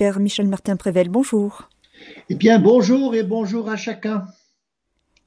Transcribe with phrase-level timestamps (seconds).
[0.00, 1.68] Père Michel Martin Prével, bonjour.
[2.30, 4.24] Eh bien, bonjour et bonjour à chacun.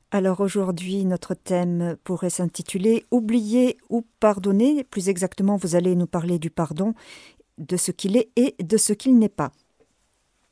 [0.10, 4.84] Alors aujourd'hui, notre thème pourrait s'intituler Oublier ou pardonner.
[4.84, 6.96] Plus exactement, vous allez nous parler du pardon,
[7.60, 9.52] de ce qu'il est et de ce qu'il n'est pas.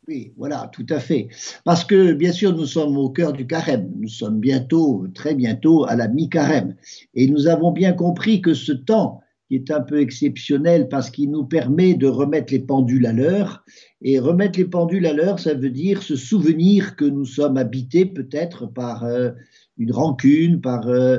[0.07, 1.30] Oui, voilà, tout à fait.
[1.64, 3.92] Parce que, bien sûr, nous sommes au cœur du carême.
[3.98, 6.76] Nous sommes bientôt, très bientôt, à la mi-carême.
[7.16, 11.29] Et nous avons bien compris que ce temps, qui est un peu exceptionnel parce qu'il
[11.29, 13.65] nous permet de remettre les pendules à l'heure,
[14.01, 18.06] et remettre les pendules à l'heure, ça veut dire se souvenir que nous sommes habités
[18.06, 19.32] peut-être par euh,
[19.78, 21.18] une rancune, par euh,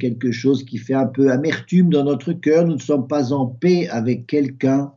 [0.00, 2.64] quelque chose qui fait un peu amertume dans notre cœur.
[2.64, 4.94] Nous ne sommes pas en paix avec quelqu'un,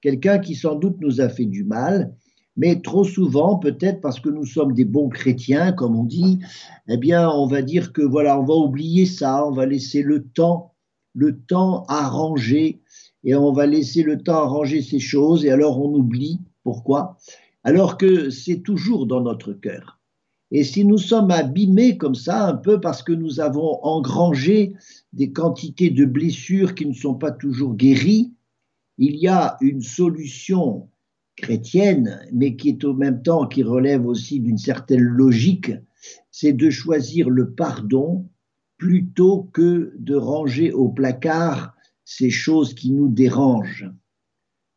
[0.00, 2.14] quelqu'un qui sans doute nous a fait du mal.
[2.56, 6.38] Mais trop souvent, peut-être parce que nous sommes des bons chrétiens, comme on dit,
[6.88, 10.22] eh bien, on va dire que voilà, on va oublier ça, on va laisser le
[10.22, 10.74] temps,
[11.18, 12.80] le temps arranger,
[13.24, 16.38] et on va laisser le temps arranger ces choses, et alors on oublie.
[16.62, 17.16] Pourquoi?
[17.64, 19.98] Alors que c'est toujours dans notre cœur.
[20.52, 24.74] Et si nous sommes abîmés comme ça, un peu parce que nous avons engrangé
[25.12, 28.32] des quantités de blessures qui ne sont pas toujours guéries,
[28.96, 30.88] il y a une solution
[31.36, 35.72] chrétienne, mais qui est au même temps, qui relève aussi d'une certaine logique,
[36.30, 38.28] c'est de choisir le pardon
[38.78, 43.90] plutôt que de ranger au placard ces choses qui nous dérangent.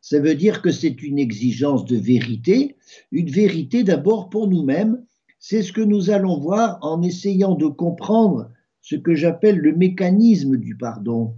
[0.02, 2.76] Ça veut dire que c'est une exigence de vérité,
[3.12, 5.02] une vérité d'abord pour nous-mêmes,
[5.38, 8.50] c'est ce que nous allons voir en essayant de comprendre
[8.80, 11.36] ce que j'appelle le mécanisme du pardon.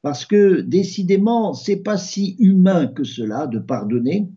[0.00, 4.28] Parce que décidément, c'est pas si humain que cela de pardonner,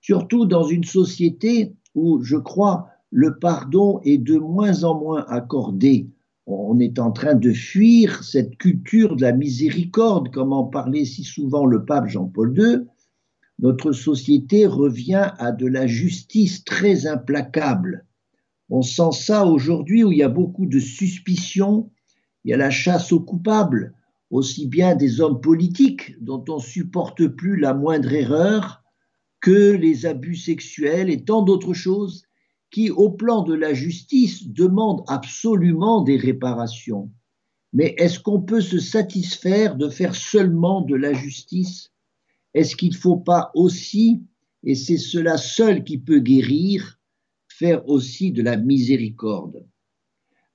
[0.00, 6.08] surtout dans une société où, je crois, le pardon est de moins en moins accordé.
[6.46, 11.24] On est en train de fuir cette culture de la miséricorde, comme en parlait si
[11.24, 12.86] souvent le pape Jean-Paul II.
[13.60, 18.04] Notre société revient à de la justice très implacable.
[18.68, 21.90] On sent ça aujourd'hui où il y a beaucoup de suspicions,
[22.44, 23.94] il y a la chasse aux coupables,
[24.30, 28.82] aussi bien des hommes politiques dont on supporte plus la moindre erreur,
[29.40, 32.24] que les abus sexuels et tant d'autres choses
[32.74, 37.08] qui, au plan de la justice, demandent absolument des réparations.
[37.72, 41.92] Mais est-ce qu'on peut se satisfaire de faire seulement de la justice?
[42.52, 44.24] Est-ce qu'il ne faut pas aussi,
[44.64, 46.98] et c'est cela seul qui peut guérir,
[47.46, 49.64] faire aussi de la miséricorde?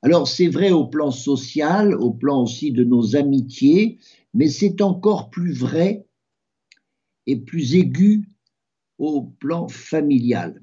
[0.02, 3.98] Alors c'est vrai au plan social, au plan aussi de nos amitiés,
[4.34, 6.06] mais c'est encore plus vrai
[7.28, 8.28] et plus aigu
[8.98, 10.62] au plan familial.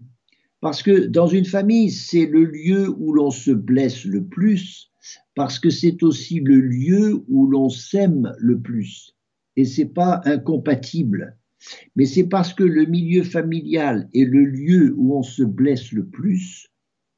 [0.60, 4.90] Parce que dans une famille, c'est le lieu où l'on se blesse le plus,
[5.34, 9.14] parce que c'est aussi le lieu où l'on s'aime le plus.
[9.56, 11.36] Et c'est pas incompatible.
[11.94, 16.06] Mais c'est parce que le milieu familial est le lieu où on se blesse le
[16.06, 16.70] plus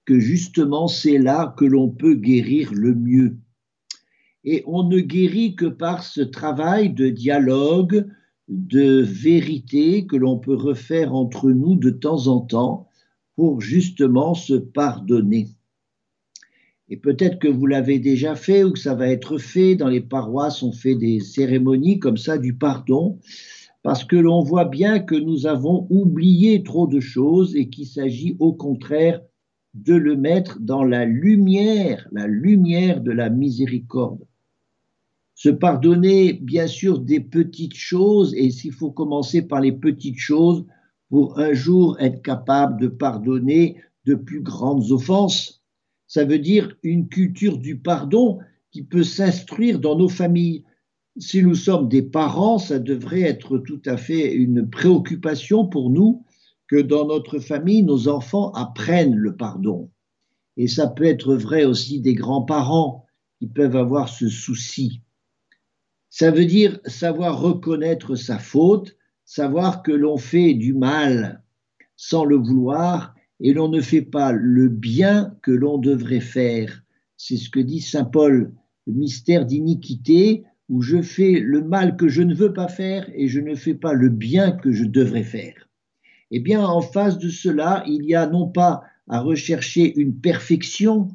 [0.09, 3.37] que justement c'est là que l'on peut guérir le mieux.
[4.43, 8.07] Et on ne guérit que par ce travail de dialogue,
[8.49, 12.88] de vérité que l'on peut refaire entre nous de temps en temps
[13.39, 15.47] pour justement se pardonner.
[16.89, 19.77] Et peut-être que vous l'avez déjà fait ou que ça va être fait.
[19.77, 23.21] Dans les paroisses, on fait des cérémonies comme ça du pardon,
[23.85, 28.35] parce que l'on voit bien que nous avons oublié trop de choses et qu'il s'agit
[28.41, 29.21] au contraire
[29.73, 34.19] de le mettre dans la lumière, la lumière de la miséricorde
[35.37, 40.65] se pardonner bien sûr des petites choses, et s'il faut commencer par les petites choses
[41.11, 45.63] pour un jour être capable de pardonner de plus grandes offenses,
[46.07, 48.39] ça veut dire une culture du pardon
[48.71, 50.65] qui peut s'instruire dans nos familles.
[51.19, 56.25] Si nous sommes des parents, ça devrait être tout à fait une préoccupation pour nous
[56.69, 59.91] que dans notre famille, nos enfants apprennent le pardon.
[60.57, 63.07] Et ça peut être vrai aussi des grands-parents
[63.39, 65.03] qui peuvent avoir ce souci.
[66.11, 68.97] Ça veut dire savoir reconnaître sa faute,
[69.29, 71.43] savoir que l'on fait du mal
[71.97, 76.83] sans le vouloir et l'on ne fait pas le bien que l'on devrait faire.
[77.19, 78.55] C'est ce que dit Saint Paul,
[78.87, 83.29] le mystère d'iniquité, où je fais le mal que je ne veux pas faire et
[83.29, 85.69] je ne fais pas le bien que je devrais faire.
[86.31, 91.09] Eh bien, en face de cela, il y a non pas à rechercher une perfection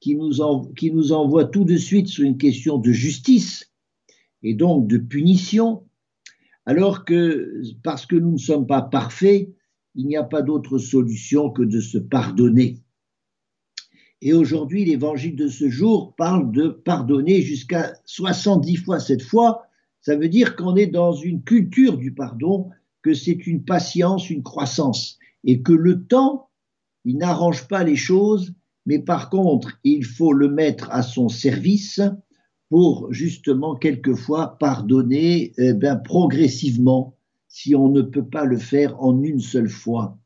[0.00, 0.32] qui nous,
[0.76, 3.70] qui nous envoie tout de suite sur une question de justice,
[4.42, 5.84] et donc de punition,
[6.66, 9.48] alors que parce que nous ne sommes pas parfaits,
[9.94, 12.82] il n'y a pas d'autre solution que de se pardonner.
[14.20, 19.62] Et aujourd'hui, l'évangile de ce jour parle de pardonner jusqu'à 70 fois cette fois.
[20.00, 22.70] Ça veut dire qu'on est dans une culture du pardon,
[23.02, 25.18] que c'est une patience, une croissance.
[25.44, 26.50] et que le temps,
[27.04, 28.54] il n'arrange pas les choses,
[28.86, 32.00] mais par contre, il faut le mettre à son service
[32.72, 39.22] pour justement quelquefois pardonner eh bien, progressivement si on ne peut pas le faire en
[39.22, 40.16] une seule fois.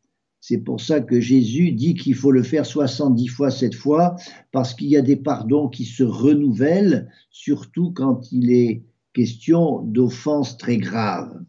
[0.40, 4.14] C'est pour ça que Jésus dit qu'il faut le faire 70 fois cette fois,
[4.52, 10.56] parce qu'il y a des pardons qui se renouvellent, surtout quand il est question d'offenses
[10.56, 11.42] très graves.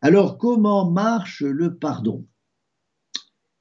[0.00, 2.24] Alors, comment marche le pardon?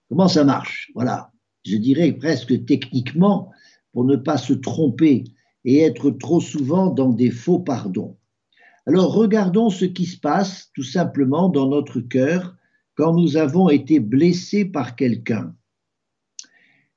[0.08, 0.94] Comment ça marche?
[0.96, 1.34] Voilà,
[1.66, 3.52] je dirais presque techniquement,
[3.92, 5.26] pour ne pas se tromper
[5.66, 8.18] et être trop souvent dans des faux pardons.
[8.86, 12.56] Alors regardons ce qui se passe tout simplement dans notre cœur
[12.96, 15.56] quand nous avons été blessés par quelqu'un.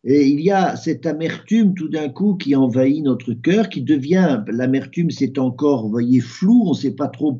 [0.05, 4.43] Et il y a cette amertume tout d'un coup qui envahit notre cœur, qui devient,
[4.49, 7.39] l'amertume c'est encore, vous voyez, flou, on ne sait pas trop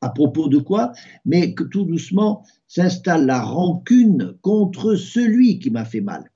[0.00, 0.92] à propos de quoi,
[1.24, 6.30] mais que tout doucement s'installe la rancune contre celui qui m'a fait mal.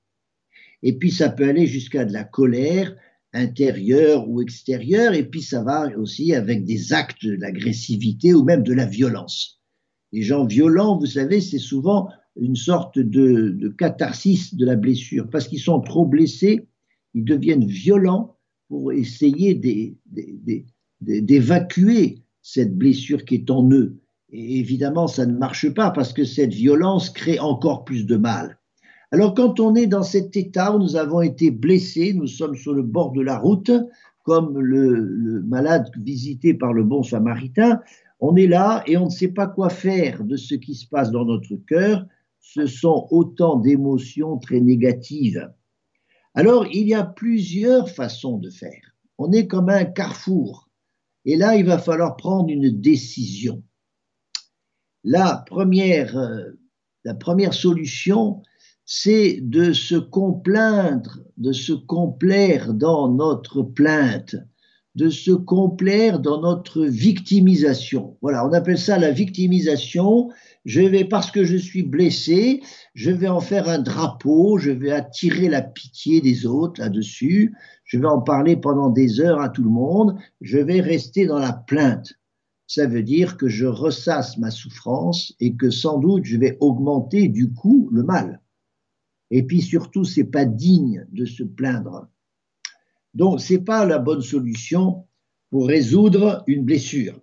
[0.83, 2.95] Et puis ça peut aller jusqu'à de la colère,
[3.39, 8.73] intérieure ou extérieure, et puis ça va aussi avec des actes d'agressivité ou même de
[8.75, 9.61] la violence.
[10.13, 15.49] Les gens violents, vous savez, c'est souvent une sorte de, catharsis de la blessure, parce
[15.49, 16.69] qu'ils sont trop blessés,
[17.15, 18.37] ils deviennent violents
[18.69, 19.55] pour essayer
[21.01, 23.99] d'évacuer cette blessure qui est en eux.
[24.31, 28.58] Et évidemment, ça ne marche pas parce que cette violence crée encore plus de mal.
[29.11, 32.75] Alors quand on est dans cet état où nous avons été blessés, nous sommes sur
[32.75, 33.71] le bord de la route,
[34.23, 37.81] comme le, malade visité par le bon samaritain,
[38.21, 41.11] on est là et on ne sait pas quoi faire de ce qui se passe
[41.11, 42.05] dans notre cœur.
[42.41, 45.51] Ce sont autant d'émotions très négatives.
[46.35, 48.95] Alors il y a plusieurs façons de faire.
[49.17, 50.69] On est comme un carrefour.
[51.25, 53.63] Et là, il va falloir prendre une décision.
[55.05, 56.53] La première, euh,
[57.05, 58.43] la première solution,
[58.91, 64.35] c'est de se complaindre, de se complaire dans notre plainte,
[64.95, 68.17] de se complaire dans notre victimisation.
[68.23, 70.31] Voilà, on appelle ça la victimisation.
[70.65, 72.63] Je vais, parce que je suis blessé,
[72.95, 77.55] je vais en faire un drapeau, je vais attirer la pitié des autres là-dessus,
[77.85, 81.39] je vais en parler pendant des heures à tout le monde, je vais rester dans
[81.39, 82.15] la plainte.
[82.67, 87.29] Ça veut dire que je ressasse ma souffrance et que sans doute je vais augmenter
[87.29, 88.41] du coup le mal.
[89.31, 92.09] Et puis surtout, c'est pas digne de se plaindre.
[93.15, 95.05] Donc, c'est pas la bonne solution
[95.51, 97.21] pour résoudre une blessure.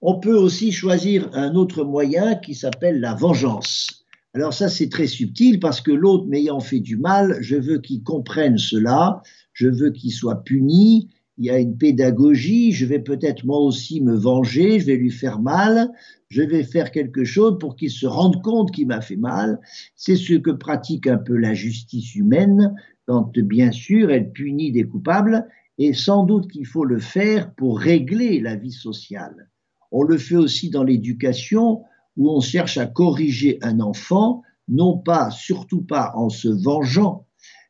[0.00, 4.04] On peut aussi choisir un autre moyen qui s'appelle la vengeance.
[4.32, 8.02] Alors ça, c'est très subtil parce que l'autre m'ayant fait du mal, je veux qu'il
[8.02, 9.22] comprenne cela,
[9.52, 11.10] je veux qu'il soit puni,
[11.40, 15.10] il y a une pédagogie, je vais peut-être moi aussi me venger, je vais lui
[15.10, 15.90] faire mal,
[16.28, 19.58] je vais faire quelque chose pour qu'il se rende compte qu'il m'a fait mal.
[19.96, 22.74] C'est ce que pratique un peu la justice humaine
[23.06, 25.48] quand bien sûr elle punit des coupables
[25.78, 29.48] et sans doute qu'il faut le faire pour régler la vie sociale.
[29.92, 31.84] On le fait aussi dans l'éducation
[32.18, 37.24] où on cherche à corriger un enfant, non pas, surtout pas en se vengeant,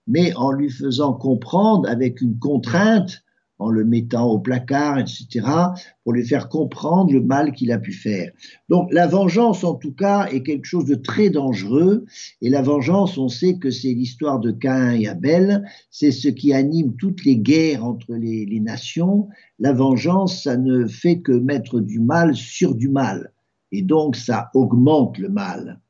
[0.09, 3.23] mais en lui faisant comprendre avec une contrainte
[3.61, 5.47] en le mettant au placard, etc.,
[6.03, 8.33] pour lui faire comprendre le mal qu'il a pu faire.
[8.69, 12.07] Donc la vengeance, en tout cas, est quelque chose de très dangereux,
[12.41, 16.53] et la vengeance, on sait que c'est l'histoire de Caïn et Abel, c'est ce qui
[16.53, 19.29] anime toutes les guerres entre les, les nations.
[19.59, 23.33] La vengeance, ça ne fait que mettre du mal sur du mal,
[23.73, 25.81] et donc ça augmente le mal.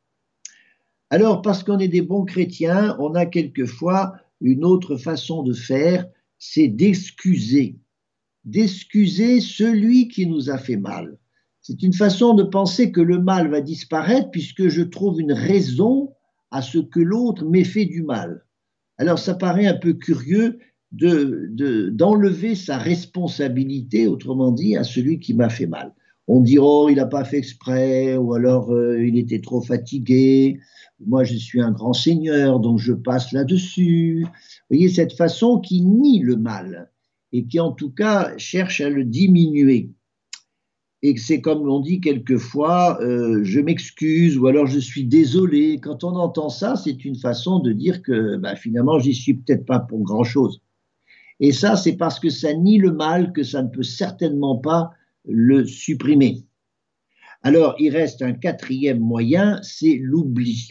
[1.11, 6.07] Alors, parce qu'on est des bons chrétiens, on a quelquefois une autre façon de faire,
[6.41, 7.79] c'est d'excuser,
[8.45, 11.19] d'excuser celui qui nous a fait mal.
[11.61, 16.15] C'est une façon de penser que le mal va disparaître puisque je trouve une raison
[16.51, 18.45] à ce que l'autre m'ait fait du mal.
[18.97, 20.59] Alors ça paraît un peu curieux
[20.93, 25.95] d'enlever de, sa responsabilité, autrement dit, à celui qui m'a fait mal.
[26.33, 30.61] On dit oh il n'a pas fait exprès, ou alors euh, il était trop fatigué,
[31.05, 34.23] moi je suis un grand seigneur, donc je passe là-dessus.
[34.23, 36.93] Vous voyez, cette façon qui nie le mal
[37.33, 39.91] et qui en tout cas cherche à le diminuer.
[41.03, 45.81] Et c'est comme on dit quelquefois, euh, je m'excuse ou alors je suis désolé.
[45.83, 49.67] Quand on entend ça, c'est une façon de dire que bah, finalement, j'y suis peut-être
[49.67, 50.63] pas pour grand-chose.
[51.41, 54.93] Et ça, c'est parce que ça nie le mal que ça ne peut certainement pas
[55.25, 56.45] le supprimer.
[57.43, 60.71] Alors, il reste un quatrième moyen, c'est l'oubli.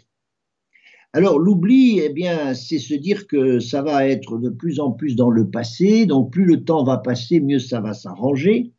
[1.12, 5.16] Alors l'oubli, eh bien, c'est se dire que ça va être de plus en plus
[5.16, 8.74] dans le passé, donc plus le temps va passer, mieux ça va s'arranger.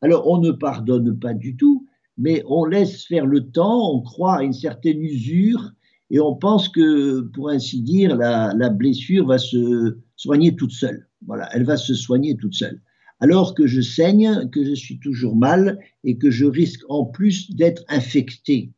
[0.00, 4.38] Alors on ne pardonne pas du tout, mais on laisse faire le temps, on croit
[4.38, 5.72] à une certaine usure,
[6.08, 11.08] et on pense que, pour ainsi dire, la, la blessure va se soigner toute seule.
[11.26, 12.80] Voilà, elle va se soigner toute seule.
[13.20, 17.50] Alors que je saigne, que je suis toujours mal et que je risque en plus
[17.54, 18.72] d'être infecté.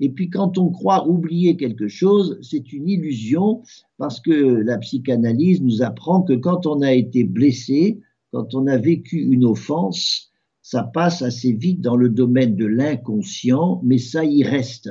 [0.00, 3.62] Et puis quand on croit oublier quelque chose, c'est une illusion
[3.96, 8.00] parce que la psychanalyse nous apprend que quand on a été blessé,
[8.32, 10.30] quand on a vécu une offense,
[10.62, 14.90] ça passe assez vite dans le domaine de l'inconscient, mais ça y reste.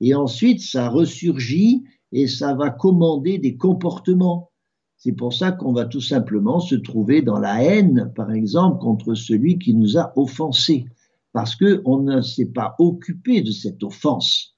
[0.00, 4.50] Et ensuite, ça ressurgit et ça va commander des comportements.
[4.96, 9.14] C'est pour ça qu'on va tout simplement se trouver dans la haine, par exemple, contre
[9.14, 10.86] celui qui nous a offensés,
[11.32, 14.54] parce qu'on ne s'est pas occupé de cette offense.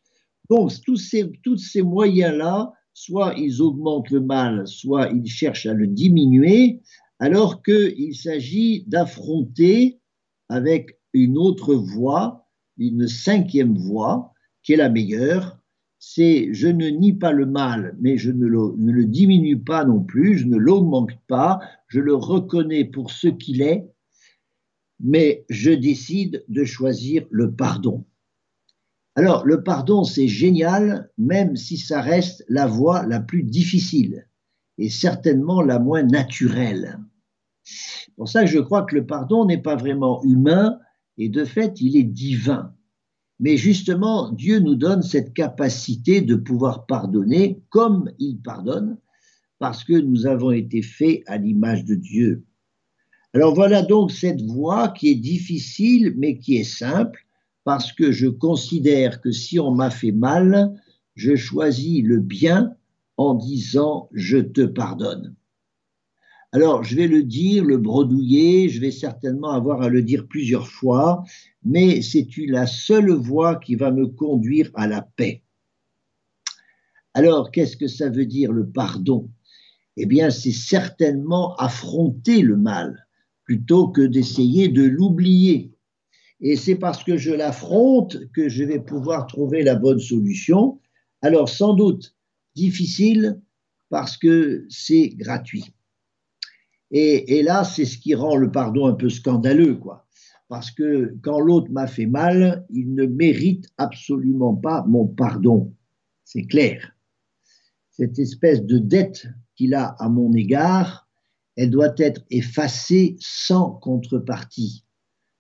[0.49, 5.75] Donc, tous ces, tous ces moyens-là, soit ils augmentent le mal, soit ils cherchent à
[5.75, 6.81] le diminuer,
[7.19, 10.01] alors qu'il s'agit d'affronter
[10.49, 15.58] avec une autre voie, une cinquième voie, qui est la meilleure,
[15.99, 20.39] c'est je ne nie pas le mal, mais je ne le, diminue pas non plus,
[20.39, 23.89] je ne l'augmente pas, je le reconnais pour ce qu'il est,
[25.01, 28.05] mais je décide de choisir le pardon.
[29.17, 34.29] Alors, le pardon, c'est génial, même si ça reste la voie la plus difficile
[34.79, 37.01] et certainement la moins naturelle.
[37.65, 40.79] C'est pour ça que je crois que le pardon n'est pas vraiment humain
[41.17, 42.73] et de fait, il est divin.
[43.41, 48.99] Mais justement, Dieu nous donne cette capacité de pouvoir pardonner comme il pardonne,
[49.59, 52.45] parce que nous avons été faits à l'image de Dieu.
[53.35, 57.27] Alors voilà donc cette voie qui est difficile, mais qui est simple,
[57.65, 60.81] parce que je considère que si on m'a fait mal,
[61.15, 62.75] je choisis le bien
[63.17, 65.35] en disant je te pardonne.
[66.53, 70.67] Alors, je vais le dire, le bredouiller, je vais certainement avoir à le dire plusieurs
[70.67, 71.23] fois,
[71.63, 75.43] mais c'est la seule voie qui va me conduire à la paix.
[77.13, 79.29] Alors, qu'est-ce que ça veut dire le pardon?
[79.99, 83.07] Eh bien, c'est certainement affronter le mal
[83.45, 85.75] plutôt que d'essayer de l'oublier.
[86.41, 90.81] Et c'est parce que je l'affronte que je vais pouvoir trouver la bonne solution.
[91.21, 92.15] Alors, sans doute
[92.55, 93.41] difficile
[93.91, 95.75] parce que c'est gratuit.
[96.91, 100.07] Et, là, c'est ce qui rend le pardon un peu scandaleux, quoi.
[100.49, 105.75] Parce que quand l'autre m'a fait mal, il ne mérite absolument pas mon pardon.
[106.25, 106.93] C'est clair.
[107.91, 109.27] Cette espèce de dette
[109.57, 111.07] qu'il a à mon égard,
[111.57, 114.85] elle doit être effacée sans contrepartie.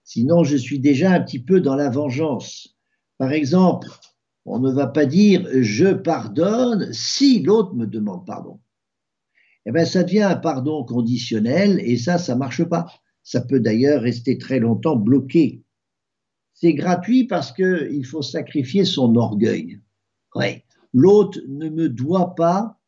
[0.04, 2.76] Sinon, je suis déjà un petit peu dans la vengeance.
[3.16, 3.88] Par exemple,
[4.44, 8.60] on ne va pas dire je pardonne si l'autre me demande pardon
[9.68, 12.86] eh bien, ça devient un pardon conditionnel et ça, ça marche pas.
[13.22, 15.62] Ça peut d'ailleurs rester très longtemps bloqué.
[16.54, 19.78] C'est gratuit parce qu'il faut sacrifier son orgueil.
[20.94, 22.80] L'autre ne me doit pas,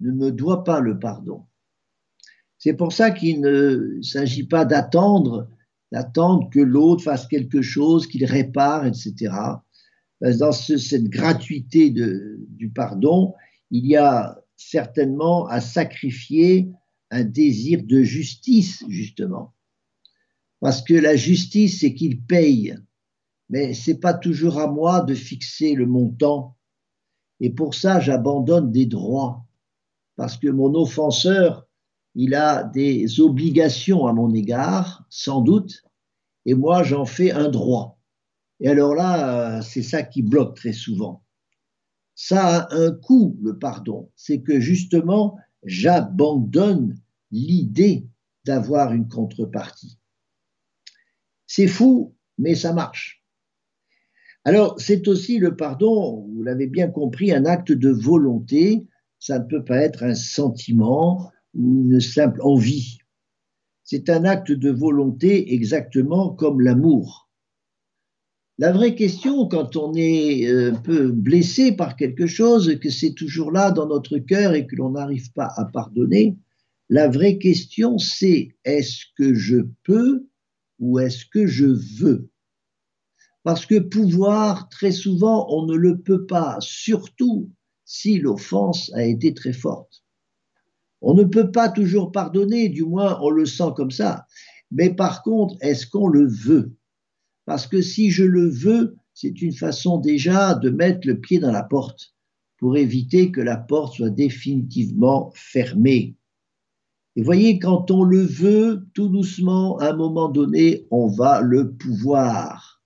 [0.00, 1.42] ne me doit pas le pardon.
[2.56, 5.50] C'est pour ça qu'il ne s'agit pas d'attendre,
[5.90, 9.34] d'attendre que l'autre fasse quelque chose, qu'il répare, etc.
[10.22, 13.34] Dans cette gratuité du pardon,
[13.70, 16.70] il y a certainement à sacrifier
[17.10, 19.54] un désir de justice, justement.
[20.60, 22.76] Parce que la justice, c'est qu'il paye,
[23.50, 26.56] mais c'est pas toujours à moi de fixer le montant.
[27.40, 29.44] Et pour ça, j'abandonne des droits,
[30.16, 31.66] parce que mon offenseur,
[32.14, 35.82] il a des obligations à mon égard, sans doute,
[36.46, 37.98] et moi, j'en fais un droit.
[38.60, 41.21] Et alors là, c'est ça qui bloque très souvent
[42.14, 44.10] ça a un coût, le pardon.
[44.16, 46.96] C'est que justement, j'abandonne
[47.30, 48.06] l'idée
[48.44, 49.98] d'avoir une contrepartie.
[51.46, 53.22] C'est fou, mais ça marche.
[54.44, 58.86] Alors, c'est aussi le pardon, vous l'avez bien compris, un acte de volonté.
[59.18, 62.98] Ça ne peut pas être un sentiment ou une simple envie.
[63.84, 67.30] C'est un acte de volonté exactement comme l'amour.
[68.58, 73.14] La vraie question, quand on est euh, un peu blessé par quelque chose, que c'est
[73.14, 76.36] toujours là dans notre cœur et que l'on n'arrive pas à pardonner,
[76.90, 80.26] la vraie question, c'est est-ce que je peux
[80.78, 82.28] ou est-ce que je veux?
[83.42, 87.50] Parce que pouvoir, très souvent, on ne le peut pas, surtout
[87.86, 90.04] si l'offense a été très forte.
[91.00, 94.26] On ne peut pas toujours pardonner, du moins on le sent comme ça.
[94.70, 96.76] Mais par contre, est-ce qu'on le veut?
[97.44, 101.52] Parce que si je le veux, c'est une façon déjà de mettre le pied dans
[101.52, 102.14] la porte
[102.58, 106.14] pour éviter que la porte soit définitivement fermée.
[107.16, 111.72] Et voyez, quand on le veut, tout doucement, à un moment donné, on va le
[111.72, 112.82] pouvoir.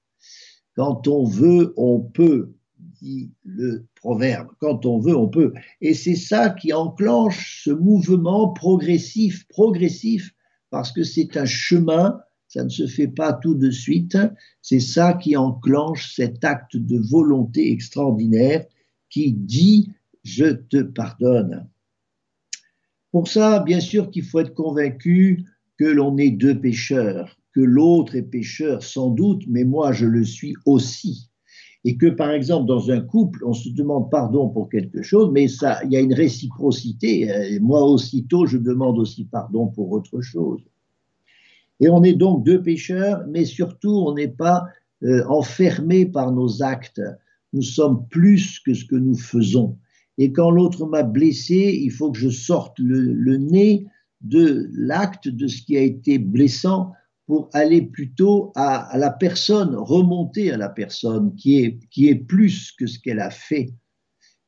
[0.75, 2.55] Quand on veut, on peut.
[3.01, 4.49] dit le proverbe.
[4.59, 5.53] Quand on veut, on peut.
[5.81, 10.35] Et c'est ça qui enclenche ce mouvement progressif, progressif,
[10.71, 14.17] parce que c'est un chemin, ça ne se fait pas tout de suite.
[14.63, 18.65] C'est ça qui enclenche cet acte de volonté extraordinaire
[19.11, 19.91] qui dit
[20.23, 21.69] je te pardonne.
[23.13, 25.45] Pour ça, bien sûr qu'il faut être convaincu
[25.79, 30.25] que l'on est deux pécheurs, que l'autre est pécheur sans doute, mais moi je le
[30.25, 31.31] suis aussi.
[31.85, 35.47] Et que par exemple dans un couple, on se demande pardon pour quelque chose, mais
[35.47, 37.59] ça, il y a une réciprocité.
[37.61, 40.61] Moi aussitôt, je demande aussi pardon pour autre chose.
[41.81, 44.65] Et on est donc deux pécheurs, mais surtout on n'est pas
[45.03, 47.03] euh, enfermé par nos actes.
[47.53, 49.79] Nous sommes plus que ce que nous faisons.
[50.19, 53.87] Et quand l'autre m'a blessé, il faut que je sorte le, nez
[54.23, 56.93] de l'acte, de ce qui a été blessant,
[57.27, 62.73] pour aller plutôt à, la personne, remonter à la personne qui est, qui est plus
[62.73, 63.75] que ce qu'elle a fait.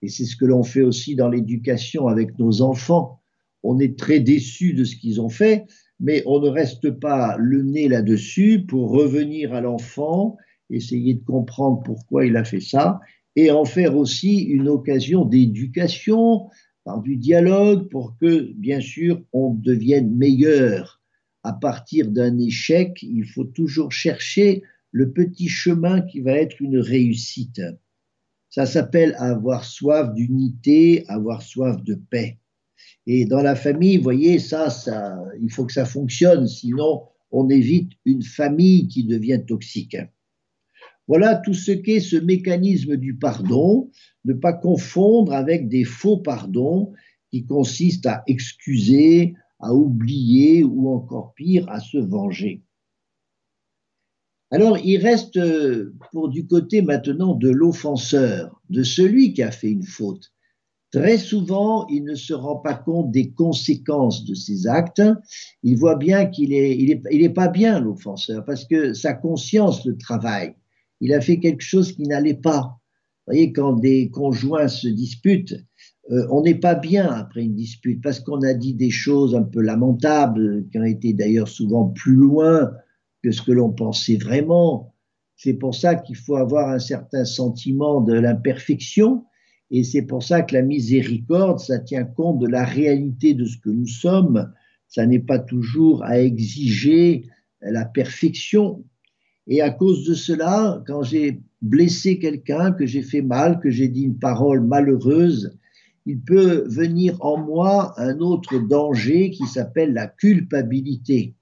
[0.00, 3.20] Et c'est ce que l'on fait aussi dans l'éducation avec nos enfants.
[3.62, 5.66] On est très déçu de ce qu'ils ont fait,
[6.00, 10.36] mais on ne reste pas le nez là-dessus pour revenir à l'enfant,
[10.70, 13.00] essayer de comprendre pourquoi il a fait ça,
[13.36, 16.48] et en faire aussi une occasion d'éducation
[16.84, 21.00] par du dialogue pour que, bien sûr, on devienne meilleur.
[21.42, 26.78] À partir d'un échec, il faut toujours chercher le petit chemin qui va être une
[26.78, 27.60] réussite.
[28.50, 32.38] Ça s'appelle avoir soif d'unité, avoir soif de paix.
[33.06, 37.48] Et dans la famille, vous voyez, ça, ça, il faut que ça fonctionne, sinon on
[37.48, 39.96] évite une famille qui devient toxique.
[41.06, 43.90] Voilà tout ce qu'est ce mécanisme du pardon,
[44.24, 46.92] ne pas confondre avec des faux pardons
[47.30, 52.62] qui consistent à excuser, à oublier ou encore pire, à se venger.
[54.50, 55.38] Alors il reste
[56.10, 60.32] pour du côté maintenant de l'offenseur, de celui qui a fait une faute.
[60.90, 65.02] Très souvent, il ne se rend pas compte des conséquences de ses actes.
[65.62, 69.12] Il voit bien qu'il est, il est, il est pas bien l'offenseur parce que sa
[69.12, 70.54] conscience le travaille
[71.00, 72.78] il a fait quelque chose qui n'allait pas.
[73.26, 75.56] Vous voyez, quand des conjoints se disputent,
[76.10, 79.42] euh, on n'est pas bien après une dispute parce qu'on a dit des choses un
[79.42, 82.72] peu lamentables, qui ont été d'ailleurs souvent plus loin
[83.22, 84.94] que ce que l'on pensait vraiment.
[85.36, 89.24] C'est pour ça qu'il faut avoir un certain sentiment de l'imperfection
[89.70, 93.58] et c'est pour ça que la miséricorde, ça tient compte de la réalité de ce
[93.58, 94.50] que nous sommes.
[94.88, 97.26] Ça n'est pas toujours à exiger
[97.60, 98.84] la perfection,
[99.48, 103.88] et à cause de cela, quand j'ai blessé quelqu'un, que j'ai fait mal, que j'ai
[103.88, 105.58] dit une parole malheureuse,
[106.04, 111.34] il peut venir en moi un autre danger qui s'appelle la culpabilité.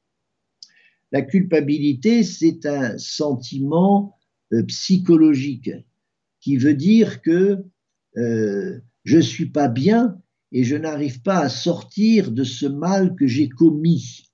[1.10, 4.16] La culpabilité, c'est un sentiment
[4.52, 5.70] euh, psychologique
[6.40, 7.64] qui veut dire que
[8.16, 10.18] euh, je ne suis pas bien
[10.52, 14.26] et je n'arrive pas à sortir de ce mal que j'ai commis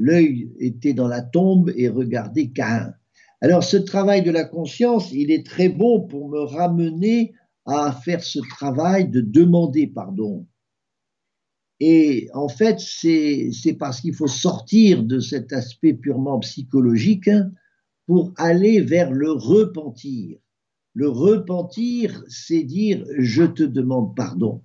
[0.00, 2.94] l'œil était dans la tombe et regardait Cain.
[3.42, 7.34] Alors ce travail de la conscience, il est très bon pour me ramener
[7.66, 10.46] à faire ce travail de demander pardon.
[11.80, 17.30] Et en fait, c'est parce qu'il faut sortir de cet aspect purement psychologique
[18.06, 20.38] pour aller vers le repentir.
[20.94, 24.62] Le repentir, c'est dire je te demande pardon.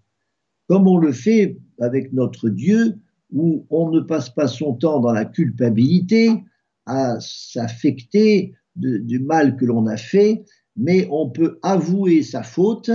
[0.68, 2.96] Comme on le fait avec notre Dieu,
[3.32, 6.32] où on ne passe pas son temps dans la culpabilité,
[6.86, 12.92] à s'affecter du mal que l'on a fait, mais on peut avouer sa faute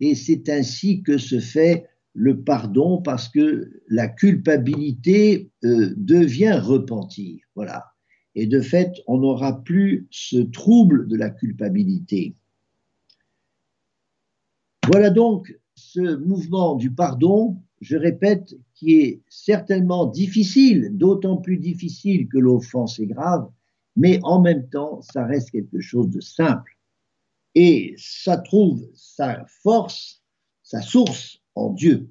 [0.00, 7.40] et c'est ainsi que se fait le pardon parce que la culpabilité euh, devient repentir.
[7.54, 7.84] Voilà.
[8.34, 12.34] Et de fait, on n'aura plus ce trouble de la culpabilité.
[14.90, 22.28] Voilà donc ce mouvement du pardon je répète, qui est certainement difficile, d'autant plus difficile
[22.28, 23.48] que l'offense est grave,
[23.96, 26.72] mais en même temps, ça reste quelque chose de simple.
[27.54, 30.22] Et ça trouve sa force,
[30.62, 32.10] sa source en Dieu.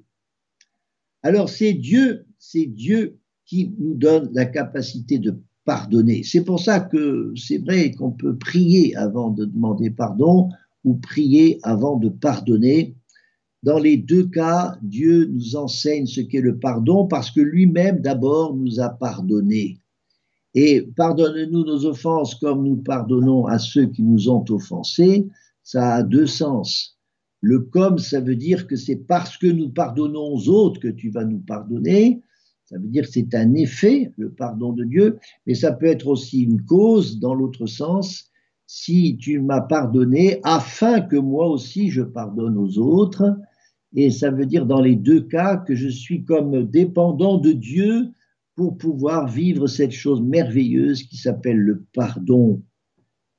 [1.22, 6.22] Alors c'est Dieu, c'est Dieu qui nous donne la capacité de pardonner.
[6.24, 10.48] C'est pour ça que c'est vrai qu'on peut prier avant de demander pardon
[10.86, 12.96] ou prier avant de pardonner.
[13.62, 18.54] Dans les deux cas, Dieu nous enseigne ce qu'est le pardon parce que lui-même d'abord
[18.54, 19.80] nous a pardonné.
[20.54, 25.26] Et pardonne-nous nos offenses comme nous pardonnons à ceux qui nous ont offensés,
[25.62, 26.96] ça a deux sens.
[27.40, 31.10] Le comme, ça veut dire que c'est parce que nous pardonnons aux autres que tu
[31.10, 32.22] vas nous pardonner.
[32.64, 36.06] Ça veut dire que c'est un effet, le pardon de Dieu, mais ça peut être
[36.06, 38.30] aussi une cause dans l'autre sens.
[38.66, 43.36] Si tu m'as pardonné, afin que moi aussi je pardonne aux autres.
[43.94, 48.10] Et ça veut dire dans les deux cas que je suis comme dépendant de Dieu
[48.56, 52.62] pour pouvoir vivre cette chose merveilleuse qui s'appelle le pardon.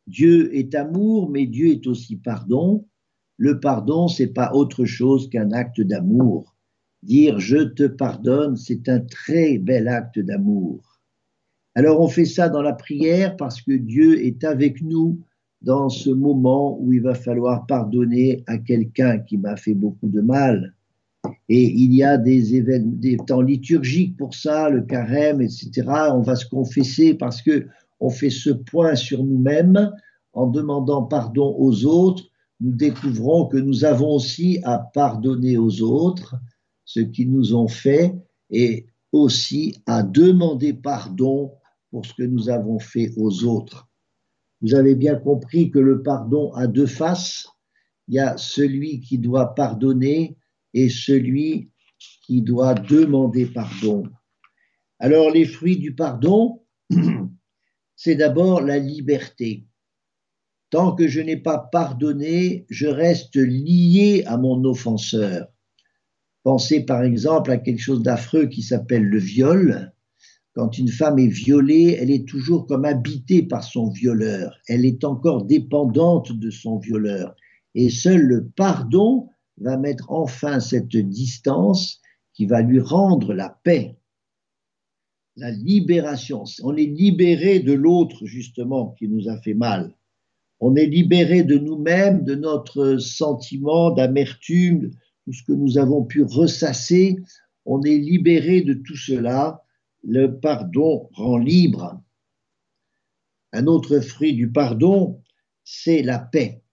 [0.05, 2.87] Dieu est amour, mais Dieu est aussi pardon.
[3.35, 6.55] Le pardon, c'est pas autre chose qu'un acte d'amour.
[7.03, 10.96] Dire je te pardonne, c'est un très bel acte d'amour.
[11.77, 15.19] Alors on fait ça dans la prière parce que Dieu est avec nous
[15.61, 20.21] dans ce moment où il va falloir pardonner à quelqu'un qui m'a fait beaucoup de
[20.21, 20.73] mal.
[21.49, 25.83] Et il y a des, temps liturgiques pour ça, le carême, etc.
[26.15, 27.67] On va se confesser parce que
[27.99, 29.91] on fait ce point sur nous-mêmes
[30.33, 32.23] en demandant pardon aux autres.
[32.59, 36.37] Nous découvrons que nous avons aussi à pardonner aux autres
[36.85, 38.15] ce qu'ils nous ont fait
[38.49, 41.51] et aussi à demander pardon
[41.91, 43.87] pour ce que nous avons fait aux autres.
[44.61, 47.47] Vous avez bien compris que le pardon a deux faces.
[48.07, 50.37] Il y a celui qui doit pardonner
[50.73, 51.71] et celui
[52.25, 54.03] qui doit demander pardon.
[54.99, 56.63] Alors les fruits du pardon,
[57.95, 59.67] c'est d'abord la liberté.
[60.69, 65.47] Tant que je n'ai pas pardonné, je reste lié à mon offenseur.
[66.43, 69.93] Pensez par exemple à quelque chose d'affreux qui s'appelle le viol.
[70.57, 74.57] Quand une femme est violée, elle est toujours comme habitée par son violeur.
[74.67, 77.35] Elle est encore dépendante de son violeur.
[77.75, 82.01] Et seul le pardon va mettre enfin cette distance
[82.33, 83.99] qui va lui rendre la paix.
[85.35, 86.45] La libération.
[86.63, 89.95] On est libéré de l'autre, justement, qui nous a fait mal.
[90.59, 94.89] On est libéré de nous-mêmes, de notre sentiment d'amertume,
[95.23, 97.15] tout ce que nous avons pu ressasser.
[97.65, 99.63] On est libéré de tout cela
[100.07, 102.01] le pardon rend libre.
[103.51, 105.21] Un autre fruit du pardon,
[105.63, 106.63] c'est la paix.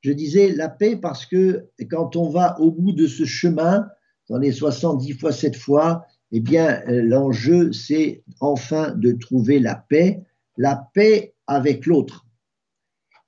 [0.00, 3.88] Je disais la paix parce que quand on va au bout de ce chemin,
[4.28, 10.22] dans les 70 fois 7 fois, eh bien, l'enjeu, c'est enfin de trouver la paix,
[10.56, 12.26] la paix avec l'autre.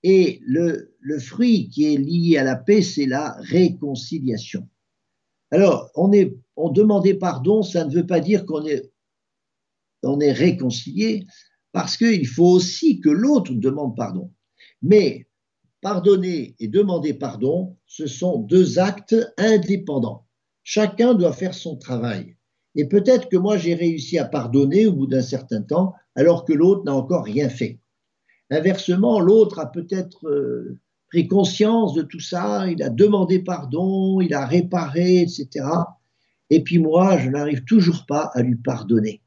[0.03, 4.69] Et le, le, fruit qui est lié à la paix, c'est la réconciliation.
[5.51, 8.91] Alors, on, est, on demandait pardon, ça ne veut pas dire qu'on est
[10.03, 11.27] on est réconcilié
[11.73, 14.31] parce qu'il faut aussi que l'autre demande pardon.
[14.83, 15.29] Mais
[15.81, 20.27] pardonner et demander pardon, ce sont deux actes indépendants.
[20.63, 22.37] Chacun doit faire son travail.
[22.75, 26.53] Et peut-être que moi j'ai réussi à pardonner au bout d'un certain temps, alors que
[26.53, 27.81] l'autre n'a encore rien fait.
[28.51, 34.35] Inversement, l'autre a peut-être euh, pris conscience de tout ça, il a demandé pardon, il
[34.35, 35.67] a réparé, etc.
[36.51, 39.23] Et puis moi, je n'arrive toujours pas à lui pardonner.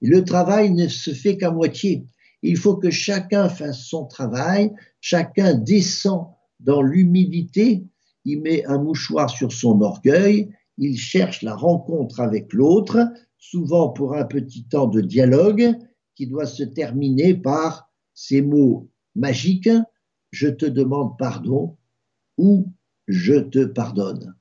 [0.00, 2.04] Le travail ne se fait qu'à moitié.
[2.42, 6.28] Il faut que chacun fasse son travail, chacun descend
[6.60, 7.84] dans l'humilité,
[8.24, 12.98] il met un mouchoir sur son orgueil, il cherche la rencontre avec l'autre,
[13.38, 15.74] souvent pour un petit temps de dialogue
[16.14, 19.68] qui doit se terminer par ces mots magiques
[20.30, 21.76] je te demande pardon
[22.36, 22.72] ou
[23.06, 24.34] je te pardonne.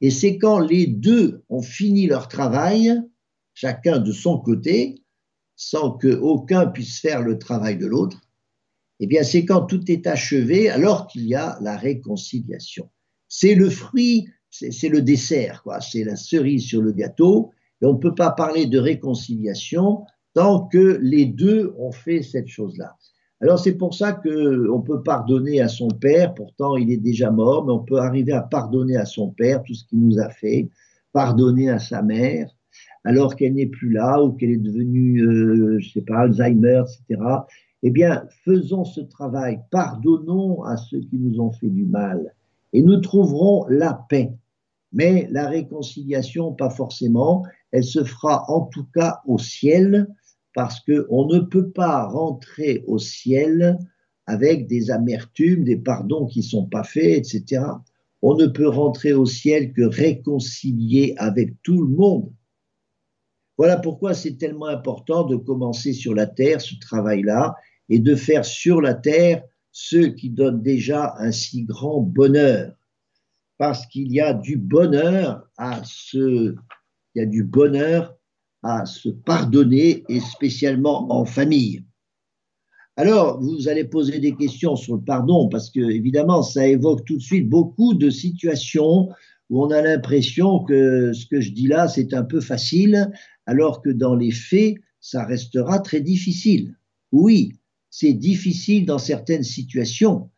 [0.00, 2.92] Et c'est quand les deux ont fini leur travail
[3.54, 5.02] chacun de son côté,
[5.56, 8.20] sans qu'aucun puisse faire le travail de l'autre,
[9.00, 12.90] eh bien c'est quand tout est achevé alors qu'il y a la réconciliation.
[13.28, 15.80] C'est le fruit, c'est le dessert, quoi.
[15.80, 17.50] C'est la cerise sur le gâteau.
[17.82, 22.48] Et on ne peut pas parler de réconciliation tant que les deux ont fait cette
[22.48, 22.96] chose-là.
[23.40, 27.66] Alors c'est pour ça qu'on peut pardonner à son père, pourtant il est déjà mort,
[27.66, 30.70] mais on peut arriver à pardonner à son père tout ce qu'il nous a fait,
[31.12, 32.48] pardonner à sa mère,
[33.04, 37.22] alors qu'elle n'est plus là ou qu'elle est devenue, euh, je sais pas, Alzheimer, etc.
[37.82, 42.34] Eh bien, faisons ce travail, pardonnons à ceux qui nous ont fait du mal
[42.72, 44.32] et nous trouverons la paix.
[44.92, 50.08] Mais la réconciliation, pas forcément, elle se fera en tout cas au ciel
[50.54, 53.78] parce qu'on ne peut pas rentrer au ciel
[54.26, 57.62] avec des amertumes, des pardons qui ne sont pas faits, etc.
[58.22, 62.30] On ne peut rentrer au ciel que réconcilié avec tout le monde.
[63.56, 67.54] Voilà pourquoi c'est tellement important de commencer sur la terre ce travail-là
[67.88, 72.72] et de faire sur la terre ce qui donne déjà un si grand bonheur.
[73.58, 76.54] Parce qu'il y a du bonheur à se,
[77.14, 78.16] il y a du bonheur
[78.62, 81.84] à se pardonner et spécialement en famille.
[82.96, 87.16] Alors, vous allez poser des questions sur le pardon parce que, évidemment, ça évoque tout
[87.16, 89.10] de suite beaucoup de situations
[89.50, 93.10] où on a l'impression que ce que je dis là, c'est un peu facile,
[93.46, 96.76] alors que dans les faits, ça restera très difficile.
[97.12, 97.52] Oui,
[97.90, 100.30] c'est difficile dans certaines situations.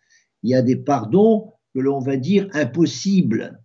[0.42, 3.62] Il y a des pardons que l'on va dire impossibles,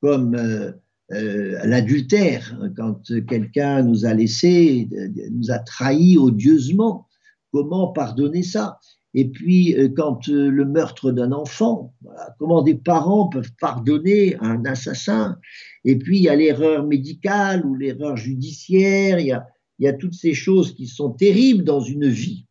[0.00, 0.72] comme euh,
[1.12, 4.88] euh, l'adultère, quand quelqu'un nous a laissé,
[5.32, 7.08] nous a trahi odieusement.
[7.52, 8.78] Comment pardonner ça?
[9.14, 11.94] Et puis, euh, quand le meurtre d'un enfant,
[12.38, 15.38] comment des parents peuvent pardonner un assassin?
[15.84, 19.46] Et puis, il y a l'erreur médicale ou l'erreur judiciaire, il y a,
[19.78, 22.46] il y a toutes ces choses qui sont terribles dans une vie.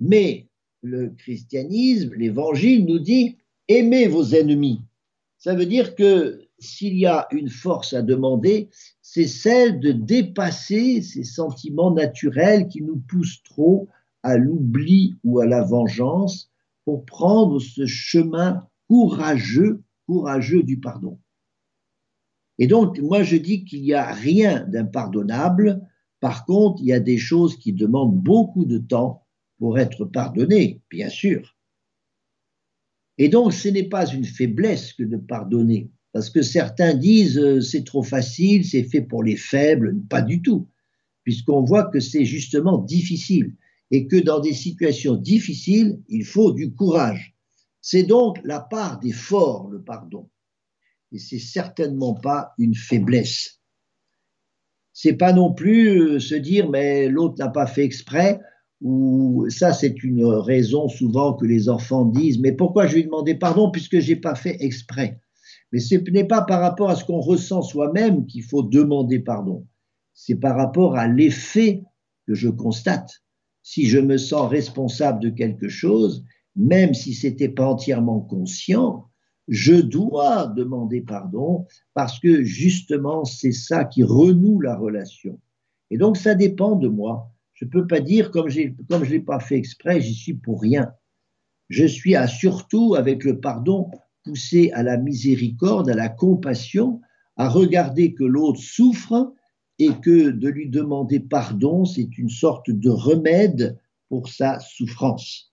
[0.00, 0.48] Mais
[0.82, 3.36] le christianisme, l'évangile nous dit
[3.68, 4.80] aimez vos ennemis.
[5.38, 8.68] Ça veut dire que s'il y a une force à demander,
[9.00, 13.88] c'est celle de dépasser ces sentiments naturels qui nous poussent trop
[14.28, 16.50] à l'oubli ou à la vengeance
[16.84, 21.18] pour prendre ce chemin courageux, courageux du pardon.
[22.58, 25.80] Et donc, moi, je dis qu'il n'y a rien d'impardonnable.
[26.20, 29.24] Par contre, il y a des choses qui demandent beaucoup de temps
[29.58, 31.56] pour être pardonné, bien sûr.
[33.16, 37.60] Et donc, ce n'est pas une faiblesse que de pardonner, parce que certains disent euh,
[37.60, 40.68] c'est trop facile, c'est fait pour les faibles, pas du tout,
[41.24, 43.54] puisqu'on voit que c'est justement difficile
[43.90, 47.34] et que dans des situations difficiles, il faut du courage.
[47.80, 50.28] C'est donc la part des forts, le pardon.
[51.12, 53.60] Et c'est certainement pas une faiblesse.
[54.92, 58.40] C'est pas non plus euh, se dire mais l'autre n'a pas fait exprès,
[58.80, 63.04] ou ça c'est une raison souvent que les enfants disent mais pourquoi je lui ai
[63.04, 65.20] demandé pardon puisque j'ai pas fait exprès?
[65.72, 69.66] Mais ce n'est pas par rapport à ce qu'on ressent soi-même qu'il faut demander pardon
[70.20, 71.84] c'est par rapport à l'effet
[72.26, 73.22] que je constate
[73.62, 76.24] si je me sens responsable de quelque chose
[76.56, 79.08] même si c'était pas entièrement conscient
[79.48, 85.40] je dois demander pardon parce que justement c'est ça qui renoue la relation
[85.90, 88.48] et donc ça dépend de moi je ne peux pas dire, comme,
[88.88, 90.92] comme je ne l'ai pas fait exprès, j'y suis pour rien.
[91.68, 93.90] Je suis à surtout, avec le pardon,
[94.22, 97.00] poussé à la miséricorde, à la compassion,
[97.36, 99.34] à regarder que l'autre souffre
[99.78, 105.52] et que de lui demander pardon, c'est une sorte de remède pour sa souffrance.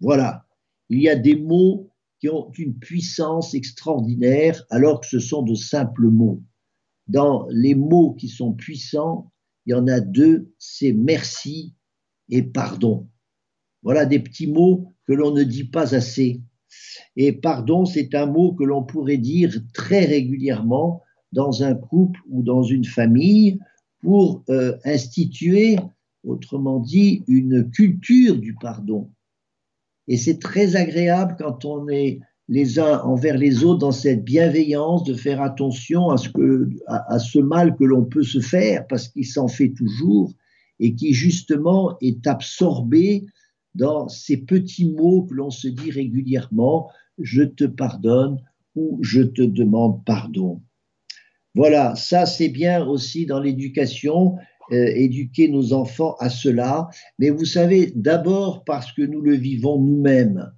[0.00, 0.46] Voilà.
[0.88, 5.54] Il y a des mots qui ont une puissance extraordinaire alors que ce sont de
[5.54, 6.42] simples mots.
[7.06, 9.32] Dans les mots qui sont puissants,
[9.66, 11.74] il y en a deux, c'est merci
[12.28, 13.08] et pardon.
[13.82, 16.42] Voilà des petits mots que l'on ne dit pas assez.
[17.16, 22.42] Et pardon, c'est un mot que l'on pourrait dire très régulièrement dans un couple ou
[22.42, 23.58] dans une famille
[24.02, 25.76] pour euh, instituer,
[26.24, 29.10] autrement dit, une culture du pardon.
[30.08, 35.04] Et c'est très agréable quand on est les uns envers les autres dans cette bienveillance,
[35.04, 39.06] de faire attention à ce, que, à, ce mal que l'on peut se faire, parce
[39.06, 40.32] qu'il s'en fait toujours,
[40.80, 43.24] et qui justement est absorbé
[43.76, 48.40] dans ces petits mots que l'on se dit régulièrement, je te pardonne
[48.74, 50.60] ou je te demande pardon.
[51.54, 54.36] Voilà, ça c'est bien aussi dans l'éducation,
[54.72, 59.80] euh, éduquer nos enfants à cela, mais vous savez, d'abord parce que nous le vivons
[59.80, 60.52] nous-mêmes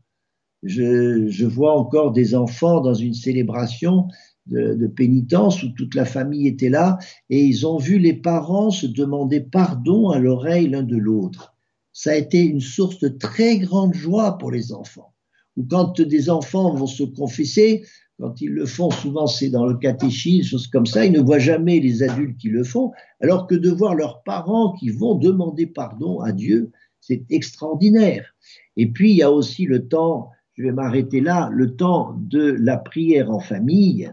[0.63, 4.09] je, vois encore des enfants dans une célébration
[4.47, 6.99] de, pénitence où toute la famille était là
[7.31, 11.55] et ils ont vu les parents se demander pardon à l'oreille l'un de l'autre.
[11.93, 15.15] Ça a été une source de très grande joie pour les enfants.
[15.57, 17.85] Ou quand des enfants vont se confesser,
[18.23, 21.41] quand ils le font, souvent c'est dans le catéchisme, choses comme ça, ils ne voient
[21.41, 25.67] jamais les adultes qui le font, alors que de voir leurs parents qui vont demander
[25.67, 28.37] pardon à Dieu, c'est extraordinaire.
[28.77, 32.43] Et puis il y a aussi le temps je vais m'arrêter là, le temps de
[32.61, 34.13] la prière en famille,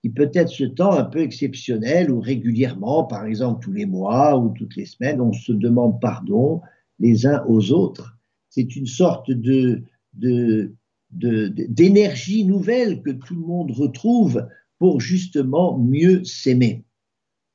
[0.00, 4.38] qui peut être ce temps un peu exceptionnel ou régulièrement, par exemple tous les mois
[4.38, 6.60] ou toutes les semaines, on se demande pardon
[6.98, 8.16] les uns aux autres.
[8.48, 9.82] C'est une sorte de,
[11.12, 14.46] d'énergie nouvelle que tout le monde retrouve
[14.78, 16.84] pour justement mieux s'aimer.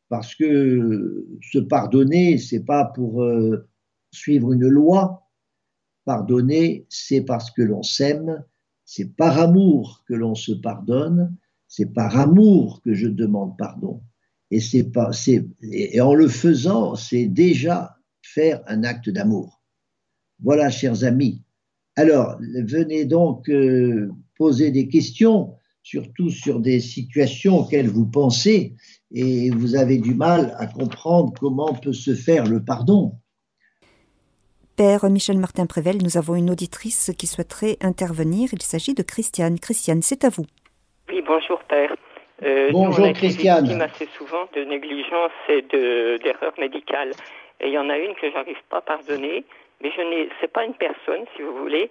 [0.09, 3.67] Parce que se pardonner, c'est pas pour euh,
[4.11, 5.27] suivre une loi,
[6.07, 8.41] Pardonner, c'est parce que l'on s'aime,
[8.85, 11.35] c'est par amour que l'on se pardonne,
[11.67, 14.01] c'est par amour que je demande pardon.
[14.49, 15.11] Et, pas,
[15.61, 19.61] et en le faisant, c'est déjà faire un acte d'amour.
[20.39, 21.43] Voilà, chers amis.
[21.97, 28.73] Alors, venez donc euh, poser des questions, surtout sur des situations auxquelles vous pensez
[29.11, 33.13] et vous avez du mal à comprendre comment peut se faire le pardon.
[34.77, 38.49] Père Michel Martin Prével, nous avons une auditrice qui souhaiterait intervenir.
[38.53, 39.57] Il s'agit de Christiane.
[39.59, 40.45] Christiane, c'est à vous.
[41.09, 41.95] Oui, bonjour Père.
[42.43, 43.67] Euh, bonjour Christiane.
[43.71, 47.13] On assez souvent de négligence et d'erreurs médicales.
[47.59, 49.43] Et il y en a une que j'arrive pas à pardonner.
[49.81, 51.89] Mais je n'ai, c'est pas une personne, si vous voulez,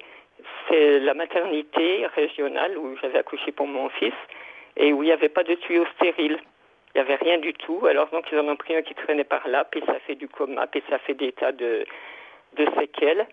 [0.69, 4.15] c'est la maternité régionale où j'avais accouché pour mon fils
[4.77, 6.39] et où il n'y avait pas de tuyau stérile.
[6.95, 7.87] Il n'y avait rien du tout.
[7.87, 10.29] Alors donc ils en ont pris un qui traînait par là, puis ça fait du
[10.29, 11.85] coma, puis ça fait des tas de,
[12.57, 13.27] de séquelles.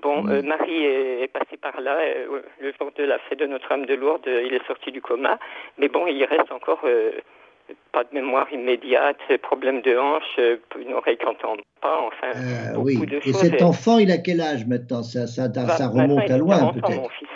[0.00, 1.98] Bon, euh, Marie est, passée par là.
[1.98, 5.38] Euh, le jour de la fête de Notre-Dame de Lourdes, il est sorti du coma.
[5.76, 7.12] Mais bon, il reste encore euh,
[7.92, 10.38] pas de mémoire immédiate, problème de hanche,
[10.80, 13.06] une oreille qui n'entend pas, enfin, beaucoup oui.
[13.06, 15.02] de Et cet enfant, il a quel âge maintenant?
[15.02, 17.10] Ça, ça, Bah, ça remonte à loin, mon peut-être.
[17.12, 17.28] fils.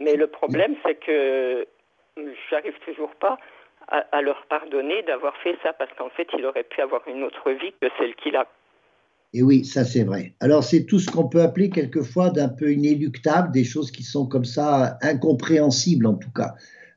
[0.00, 1.66] Mais le problème, c'est que
[2.50, 3.38] j'arrive toujours pas
[3.88, 7.22] à, à leur pardonner d'avoir fait ça, parce qu'en fait, il aurait pu avoir une
[7.22, 8.46] autre vie que celle qu'il a.
[9.36, 10.32] Et oui, ça c'est vrai.
[10.40, 14.28] Alors c'est tout ce qu'on peut appeler quelquefois d'un peu inéluctable, des choses qui sont
[14.28, 16.54] comme ça incompréhensibles en tout cas.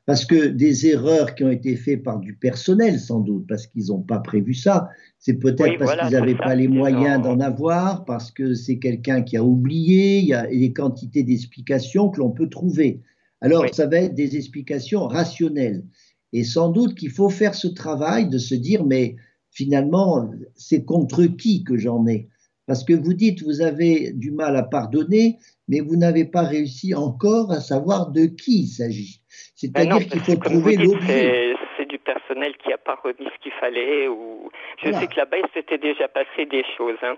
[0.08, 3.88] Parce que des erreurs qui ont été faites par du personnel sans doute, parce qu'ils
[3.88, 7.38] n'ont pas prévu ça, c'est peut-être Oui, parce voilà, qu'ils n'avaient pas les moyens d'en
[7.40, 12.20] avoir, parce que c'est quelqu'un qui a oublié, il y a des quantités d'explications que
[12.20, 13.02] l'on peut trouver.
[13.42, 13.68] Alors Oui.
[13.74, 15.84] ça va être des explications rationnelles.
[16.32, 19.16] Et sans doute qu'il faut faire ce travail de se dire, mais
[19.50, 22.30] finalement, c'est contre qui que j'en ai?
[22.68, 26.94] Parce que vous dites, vous avez du mal à pardonner, mais vous n'avez pas réussi
[26.94, 29.18] encore à savoir de qui il s'agit.
[29.18, 29.26] Ben
[29.56, 31.54] C'est-à-dire qu'il parce que faut trouver l'objet.
[31.88, 34.06] du personnel qui n'a pas remis ce qu'il fallait.
[34.08, 34.50] Ou...
[34.78, 35.00] Je Voilà.
[35.00, 36.98] sais que là-bas, il s'était déjà passé des choses.
[37.02, 37.16] hein.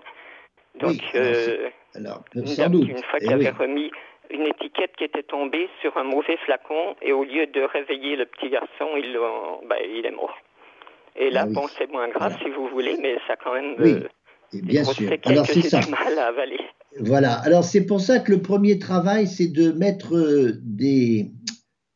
[0.79, 2.87] Donc, Oui, alors c'est- euh, Alors, une, sans doute.
[2.87, 3.47] une fois Eh qu'il oui.
[3.47, 3.91] avait remis
[4.29, 8.25] une étiquette qui était tombée sur un mauvais flacon, et au lieu de réveiller le
[8.25, 9.11] petit garçon, il,
[9.67, 10.37] ben, il est mort.
[11.17, 11.53] Et là, Ah oui.
[11.53, 12.37] bon, c'est moins grave Voilà.
[12.45, 14.07] si vous voulez, mais ça quand même euh,
[14.53, 15.11] Et bien sûr.
[15.23, 15.81] Alors que c'est ça.
[15.89, 16.59] mal à avaler.
[16.99, 17.33] Voilà.
[17.33, 21.31] Alors c'est pour ça que le premier travail, c'est de mettre euh, des,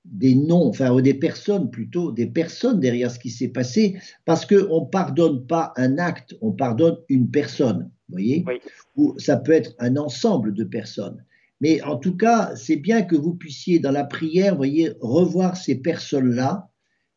[0.06, 4.46] des noms, enfin ou des personnes plutôt, des personnes derrière ce qui s'est passé, parce
[4.46, 7.92] qu'on ne pardonne pas un acte, on pardonne une personne.
[8.08, 8.44] Vous voyez?
[8.48, 8.60] Oui.
[8.96, 11.24] Ou ça peut être un ensemble de personnes.
[11.62, 15.58] Mais en tout cas, c'est bien que vous puissiez, dans la prière, vous voyez, revoir
[15.58, 16.70] ces personnes-là.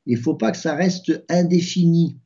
[0.07, 2.19] Il ne faut pas que ça reste indéfini.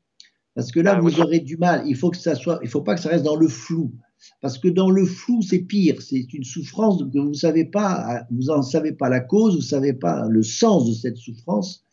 [0.54, 1.20] Parce que là, Ah vous oui.
[1.20, 1.82] aurez du mal.
[1.86, 3.92] Il faut que ça soit, il faut pas que ça reste dans le flou.
[4.40, 6.00] Parce que dans le flou, c'est pire.
[6.00, 9.92] C'est une souffrance que vous savez pas, vous en savez pas la cause, vous savez
[9.94, 11.84] pas le sens de cette souffrance.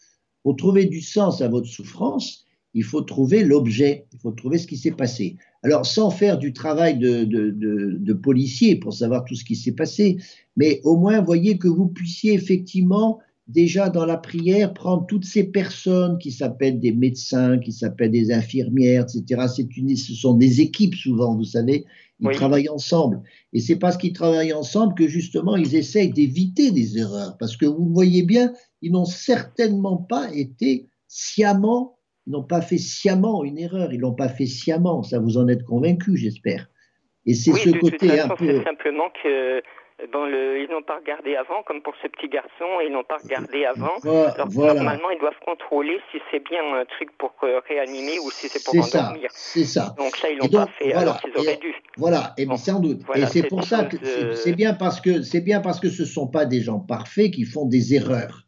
[0.43, 2.45] Pour trouver du sens à votre souffrance,
[2.75, 5.37] il faut trouver l'objet, il faut trouver ce qui s'est passé.
[5.63, 9.55] Alors, sans faire du travail de, de, de, de policier pour savoir tout ce qui
[9.55, 10.17] s'est passé,
[10.55, 13.19] mais au moins, voyez que vous puissiez effectivement
[13.49, 18.31] déjà dans la prière prendre toutes ces personnes qui s'appellent des médecins, qui s'appellent des
[18.31, 19.47] infirmières, etc.
[19.53, 21.83] C'est une, ce sont des équipes souvent, vous savez,
[22.19, 22.35] ils Oui.
[22.35, 23.21] travaillent ensemble.
[23.53, 27.37] Et c'est parce qu'ils travaillent ensemble que justement ils essayent d'éviter des erreurs.
[27.39, 32.77] Parce que vous voyez bien, ils n'ont certainement pas été sciemment, ils n'ont pas fait
[32.77, 35.01] sciemment une erreur, ils l'ont pas fait sciemment.
[35.01, 36.69] Ça vous en êtes convaincu, j'espère.
[37.25, 38.63] Et c'est oui, ce côté un peu.
[38.63, 39.61] simplement que
[40.11, 43.17] bon, le, ils n'ont pas regardé avant, comme pour ce petit garçon, ils n'ont pas
[43.21, 43.95] regardé avant.
[44.03, 44.73] Voilà, Alors, voilà.
[44.75, 48.63] Normalement, ils doivent contrôler si c'est bien un truc pour euh, réanimer ou si c'est
[48.63, 49.29] pour endormir.
[49.33, 49.93] c'est ça.
[49.97, 50.99] Donc ça, ils l'ont pas fait voilà.
[51.01, 51.73] alors qu'ils auraient Et- dû.
[51.97, 53.01] Voilà, et bien sans doute.
[53.15, 53.97] et c'est pour ça que
[54.35, 57.43] c'est bien parce que c'est bien parce que ce sont pas des gens parfaits qui
[57.45, 58.45] font des erreurs.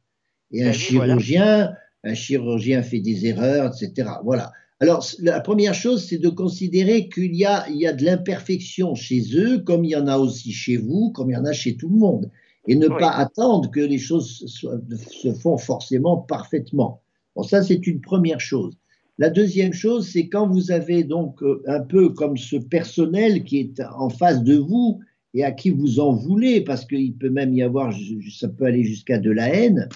[0.52, 1.14] Et un oui, voilà.
[1.18, 1.72] chirurgien,
[2.04, 4.10] un chirurgien fait des erreurs, etc.
[4.24, 4.52] Voilà.
[4.82, 8.96] Alors la première chose, c'est de considérer qu'il y a il y a de l'imperfection
[8.96, 11.54] chez eux, comme il y en a aussi chez vous, comme il y en a
[11.54, 12.30] chez tout le monde,
[12.68, 12.96] et ne Oui.
[13.00, 14.82] pas attendre que les choses soient-
[15.24, 17.02] se font forcément parfaitement.
[17.36, 18.74] Bon, ça c'est une première chose.
[19.20, 23.60] La deuxième chose, c'est quand vous avez donc euh, un peu comme ce personnel qui
[23.60, 25.00] est en face de vous
[25.36, 27.94] et à qui vous en voulez, parce qu'il peut même y avoir,
[28.40, 29.88] ça peut aller jusqu'à de la haine,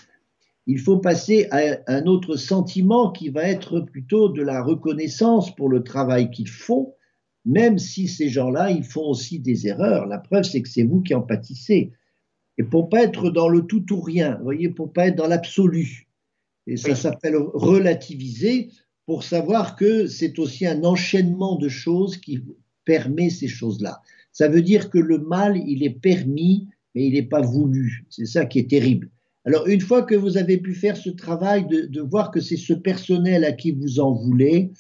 [0.68, 5.70] il faut passer à un autre sentiment qui va être plutôt de la reconnaissance pour
[5.70, 6.94] le travail qu'ils font,
[7.46, 10.08] même si ces gens-là, ils font aussi des erreurs.
[10.08, 11.92] La preuve, c'est que c'est vous qui en pâtissez.
[12.58, 16.08] Et pour pas être dans le tout ou rien, voyez, pour pas être dans l'absolu.
[16.66, 16.96] Et ça Oui.
[16.96, 18.70] s'appelle relativiser
[19.06, 22.40] pour savoir que c'est aussi un enchaînement de choses qui
[22.86, 24.02] permet ces choses-là.
[24.32, 28.06] Ça veut dire que le mal, il est permis, mais il n'est pas voulu.
[28.10, 29.12] C'est ça qui est terrible.
[29.46, 32.74] Alors, une fois que vous avez pu faire ce travail de, voir que c'est ce
[32.74, 34.72] personnel à qui vous en voulez,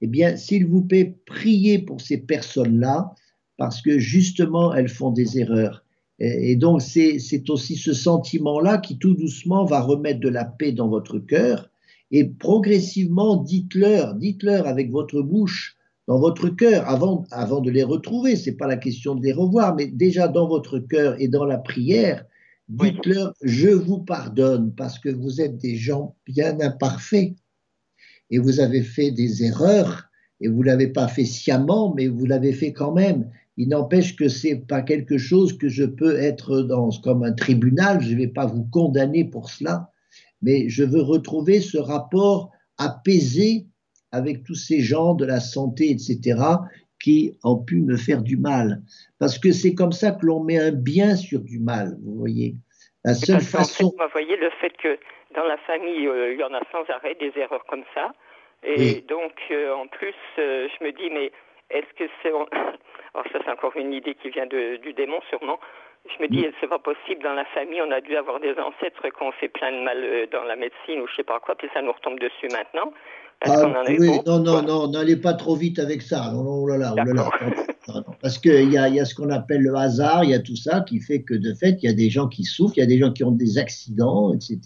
[0.00, 3.14] eh bien, s'il vous plaît, priez pour ces personnes-là,
[3.58, 5.84] parce que justement, elles font des erreurs.
[6.18, 10.88] Et, donc, c'est aussi ce sentiment-là qui, tout doucement, va remettre de la paix dans
[10.88, 11.70] votre cœur.
[12.10, 15.76] Et progressivement, dites-leur, dites-leur avec votre bouche,
[16.08, 18.36] dans votre cœur, avant, avant de les retrouver.
[18.36, 21.58] C'est pas la question de les revoir, mais déjà dans votre cœur et dans la
[21.58, 22.24] prière.
[22.68, 27.34] Dites-leur, je vous pardonne parce que vous êtes des gens bien imparfaits
[28.30, 30.08] et vous avez fait des erreurs
[30.40, 33.30] et vous l'avez pas fait sciemment, mais vous l'avez fait quand même.
[33.56, 38.02] Il n'empêche que c'est pas quelque chose que je peux être dans comme un tribunal.
[38.02, 39.90] Je ne vais pas vous condamner pour cela,
[40.42, 43.66] mais je veux retrouver ce rapport apaisé
[44.12, 46.38] avec tous ces gens de la santé, etc.,
[47.06, 48.80] qui ont pu me faire du mal.
[49.20, 52.54] Parce que c'est comme ça que l'on met un bien sur du mal, vous voyez.
[53.04, 53.94] La seule façon.
[53.96, 54.98] vous voyez le fait que
[55.36, 58.12] dans la famille, euh, il y en a sans arrêt des erreurs comme ça.
[58.64, 61.30] Et donc, euh, en plus, euh, je me dis, mais
[61.70, 62.30] est-ce que c'est.
[63.14, 65.60] Alors, ça, c'est encore une idée qui vient du démon, sûrement.
[66.06, 69.08] Je me dis, c'est pas possible, dans la famille, on a dû avoir des ancêtres
[69.08, 71.68] qui ont fait plein de mal dans la médecine ou je sais pas quoi, puis
[71.72, 72.92] ça nous retombe dessus maintenant.
[73.42, 76.32] Ah, oui, non, non, non, n'allez pas trop vite avec ça.
[76.32, 78.04] Non, non, oh là là, oh là, là.
[78.20, 80.56] Parce qu'il y a, y a ce qu'on appelle le hasard, il y a tout
[80.56, 82.82] ça qui fait que de fait, il y a des gens qui souffrent, il y
[82.82, 84.60] a des gens qui ont des accidents, etc.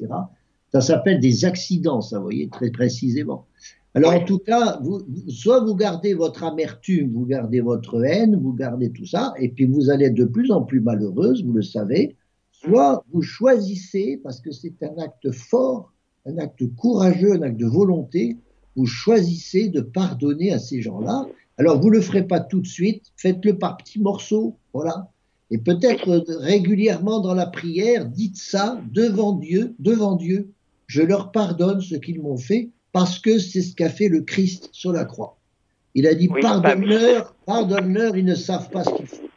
[0.73, 3.47] Ça s'appelle des accidents, ça, vous voyez, très précisément.
[3.95, 8.53] Alors, en tout cas, vous, soit vous gardez votre amertume, vous gardez votre haine, vous
[8.53, 11.63] gardez tout ça, et puis vous allez être de plus en plus malheureuse, vous le
[11.63, 12.17] savez,
[12.53, 15.93] soit vous choisissez, parce que c'est un acte fort,
[16.25, 18.37] un acte courageux, un acte de volonté,
[18.81, 21.27] vous choisissez de pardonner à ces gens-là.
[21.59, 25.11] Alors, vous ne le ferez pas tout de suite, faites-le par petits morceaux, voilà.
[25.51, 30.49] Et peut-être régulièrement dans la prière, dites ça devant Dieu, devant Dieu.
[30.87, 34.71] Je leur pardonne ce qu'ils m'ont fait parce que c'est ce qu'a fait le Christ
[34.73, 35.37] sur la croix.
[35.95, 39.29] Il a dit pardonne-leur, pardonne-leur, ils ne savent pas ce qu'ils font.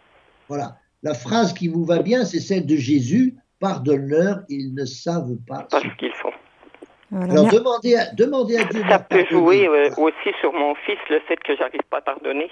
[0.47, 0.77] Voilà.
[1.01, 5.67] La phrase qui vous va bien, c'est celle de Jésus pardonne-leur, ils ne savent pas
[5.69, 6.31] ce qu'ils font.
[7.21, 8.81] Alors demandez à, demandez à Dieu.
[8.89, 12.49] Ça peut jouer euh, aussi sur mon fils le fait que j'arrive pas à pardonner.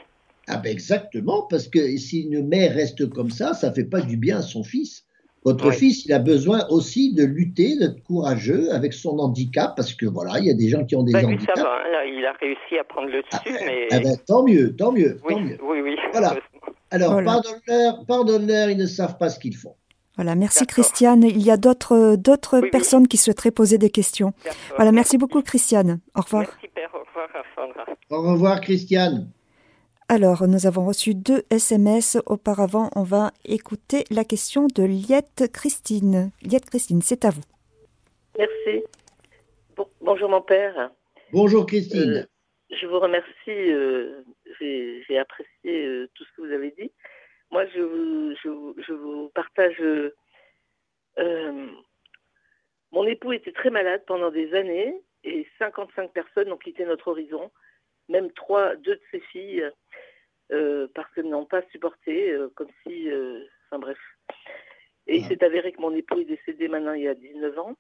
[0.48, 4.18] Ah ben exactement, parce que si une mère reste comme ça, ça fait pas du
[4.18, 5.06] bien à son fils.
[5.44, 10.06] Votre fils, il a besoin aussi de lutter, d'être courageux avec son handicap, parce que
[10.06, 11.58] voilà, il y a des gens qui ont des bah, handicaps.
[11.58, 13.88] ça va, hein, il a réussi à prendre le dessus, ah, mais...
[13.92, 15.58] ah ben, tant mieux, tant mieux, oui, tant mieux.
[15.64, 15.96] Oui, oui.
[16.12, 16.36] Voilà.
[16.92, 19.76] Alors, pardonne-leur, pardonne-leur, ils ne savent pas ce qu'ils font.
[20.16, 21.24] Voilà, merci Christiane.
[21.24, 24.34] Il y a d'autres d'autres personnes qui souhaiteraient poser des questions.
[24.76, 26.00] Voilà, merci beaucoup Christiane.
[26.16, 26.44] Au revoir.
[26.44, 27.86] Merci Père, au revoir Sandra.
[28.10, 29.32] Au revoir Christiane.
[30.10, 32.18] Alors, nous avons reçu deux SMS.
[32.26, 36.32] Auparavant, on va écouter la question de Liette Christine.
[36.42, 37.44] Liette Christine, c'est à vous.
[38.38, 38.84] Merci.
[40.02, 40.92] bonjour mon père.
[41.32, 42.28] Bonjour Christine.
[42.28, 43.32] Euh, je vous remercie.
[43.48, 44.22] Euh,
[44.60, 46.92] j'ai apprécié euh, tout ce que vous avez dit.
[47.52, 48.34] Moi, je vous,
[48.78, 49.82] je, vous partage.
[51.20, 51.68] Euh,
[52.92, 54.96] mon époux était très malade pendant des années
[55.26, 57.52] et 55 personnes ont quitté notre horizon,
[58.08, 59.70] même trois, deux de ses filles,
[60.54, 63.10] euh, parce qu'elles n'ont pas supporté, euh, comme si.
[63.68, 64.00] enfin bref.
[65.08, 67.76] Et il s'est avéré que mon époux est décédé maintenant il y a 19 ans.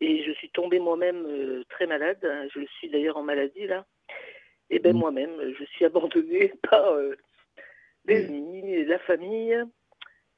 [0.00, 2.20] Et je suis tombée moi-même très malade.
[2.54, 3.86] Je suis d'ailleurs en maladie là.
[4.68, 4.98] Et bien mmh.
[4.98, 6.98] moi-même, je suis abandonnée par
[8.04, 9.56] des amis, la famille.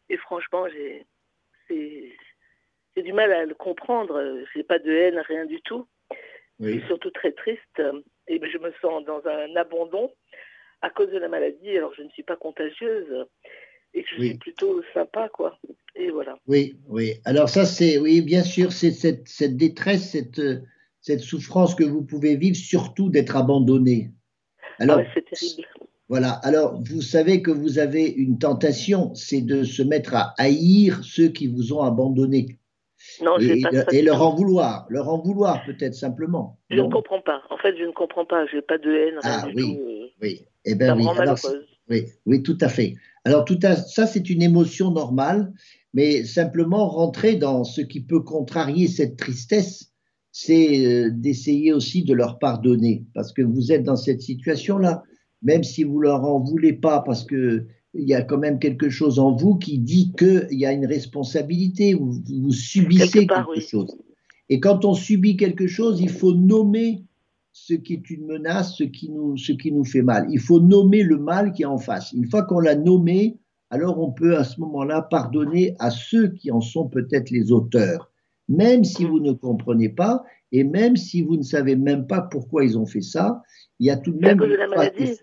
[0.08, 1.06] Et franchement, j'ai,
[1.68, 4.44] c'est, du mal à le comprendre.
[4.54, 5.86] J'ai pas de haine, rien du tout.
[6.60, 7.82] Je suis surtout très triste
[8.28, 10.12] et je me sens dans un abandon
[10.82, 11.76] à cause de la maladie.
[11.76, 13.26] Alors je ne suis pas contagieuse
[13.92, 15.58] et je suis plutôt sympa, quoi.
[15.94, 16.38] Et voilà.
[16.46, 17.14] Oui, oui.
[17.24, 20.40] Alors ça, c'est, oui, bien sûr, c'est cette, cette détresse, cette,
[21.00, 24.10] cette souffrance que vous pouvez vivre, surtout d'être abandonné.
[24.78, 25.68] Alors, ah c'est terrible.
[26.08, 26.32] Voilà.
[26.42, 31.28] Alors, vous savez que vous avez une tentation, c'est de se mettre à haïr ceux
[31.28, 32.58] qui vous ont abandonné.
[33.22, 36.58] Non, et, pas et leur en vouloir, leur en vouloir peut-être simplement.
[36.70, 37.42] Je ne comprends pas.
[37.50, 38.46] En fait, je ne comprends pas.
[38.46, 39.18] Je n'ai pas de haine.
[39.22, 39.82] Ah oui, tout.
[40.22, 40.46] oui.
[40.64, 41.06] Eh ben oui.
[41.18, 41.38] Alors,
[41.90, 42.96] oui, oui, tout à fait.
[43.24, 45.52] Alors tout à, ça, c'est une émotion normale,
[45.92, 49.92] mais simplement rentrer dans ce qui peut contrarier cette tristesse,
[50.32, 55.02] c'est euh, d'essayer aussi de leur pardonner, parce que vous êtes dans cette situation-là
[55.44, 58.90] même si vous leur en voulez pas, parce que il y a quand même quelque
[58.90, 63.96] chose en vous qui dit qu'il y a une responsabilité, vous, vous subissez quelque, chose.
[64.48, 67.04] Et quand on subit quelque chose, il faut nommer
[67.52, 70.26] ce qui est une menace, ce qui nous, ce qui nous fait mal.
[70.30, 72.12] Il faut nommer le mal qui est en face.
[72.12, 73.38] Une fois qu'on l'a nommé,
[73.70, 78.10] alors on peut à ce moment-là pardonner à ceux qui en sont peut-être les auteurs,
[78.48, 82.64] même si vous ne comprenez pas et même si vous ne savez même pas pourquoi
[82.64, 83.42] ils ont fait ça.
[83.78, 84.38] Il y a tout de même.
[84.38, 85.18] de la maladie.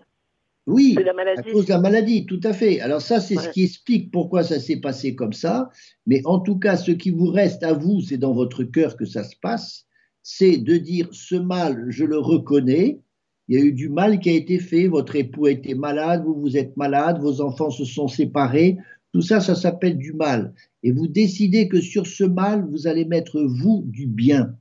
[0.66, 2.80] Oui, à cause de la maladie, tout à fait.
[2.80, 5.70] Alors ça, c'est ce qui explique pourquoi ça s'est passé comme ça.
[6.06, 9.04] Mais en tout cas, ce qui vous reste à vous, c'est dans votre cœur que
[9.04, 9.86] ça se passe,
[10.22, 13.00] c'est de dire ce mal, je le reconnais.
[13.48, 14.86] Il y a eu du mal qui a été fait.
[14.86, 18.78] Votre époux a été malade, vous vous êtes malade, vos enfants se sont séparés.
[19.12, 20.54] Tout ça, ça s'appelle du mal.
[20.84, 24.56] Et vous décidez que sur ce mal, vous allez mettre vous du bien,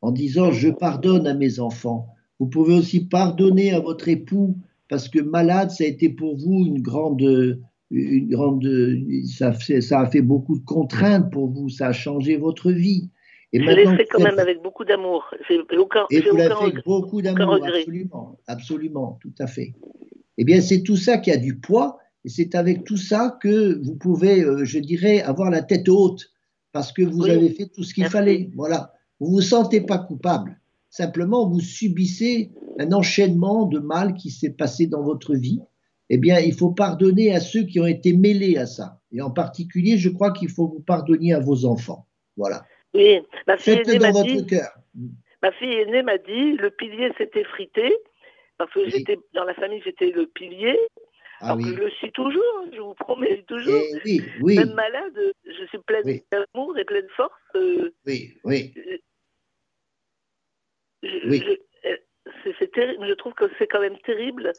[0.00, 2.08] en disant je pardonne à mes enfants.
[2.38, 4.56] Vous pouvez aussi pardonner à votre époux
[4.88, 7.60] parce que malade, ça a été pour vous une grande,
[7.90, 8.66] une grande,
[9.26, 13.10] ça, ça a fait beaucoup de contraintes pour vous, ça a changé votre vie.
[13.52, 15.24] Et je l'ai fait quand même avec beaucoup d'amour.
[15.78, 19.74] Aucun, et vous l'avez fait avec beaucoup d'amour, absolument, absolument, tout à fait.
[20.36, 23.82] Eh bien, c'est tout ça qui a du poids, et c'est avec tout ça que
[23.82, 26.30] vous pouvez, euh, je dirais, avoir la tête haute,
[26.72, 28.50] parce que vous avez fait tout ce qu'il fallait.
[28.54, 28.92] Voilà.
[29.18, 30.60] Vous ne vous sentez pas coupable.
[30.90, 35.60] Simplement, vous subissez un enchaînement de mal qui s'est passé dans votre vie.
[36.10, 39.00] Eh bien, il faut pardonner à ceux qui ont été mêlés à ça.
[39.12, 42.06] Et en particulier, je crois qu'il faut vous pardonner à vos enfants.
[42.36, 42.64] Voilà.
[42.94, 44.46] Oui, ma fille aînée m'a dit.
[45.42, 47.94] Ma fille aînée m'a dit le pilier s'est effrité
[48.56, 50.76] parce que j'étais dans la famille, j'étais le pilier.
[51.40, 53.80] Ah alors que je le suis toujours, hein, je vous promets toujours.
[54.04, 54.56] oui, oui.
[54.56, 57.32] Même malade, je suis pleine d'amour et pleine de force.
[57.54, 58.74] Euh, oui, oui.
[61.02, 61.42] Je, oui.
[61.86, 61.96] Euh,
[62.58, 63.06] c'est terrible.
[63.08, 64.52] Je trouve que c'est quand même terrible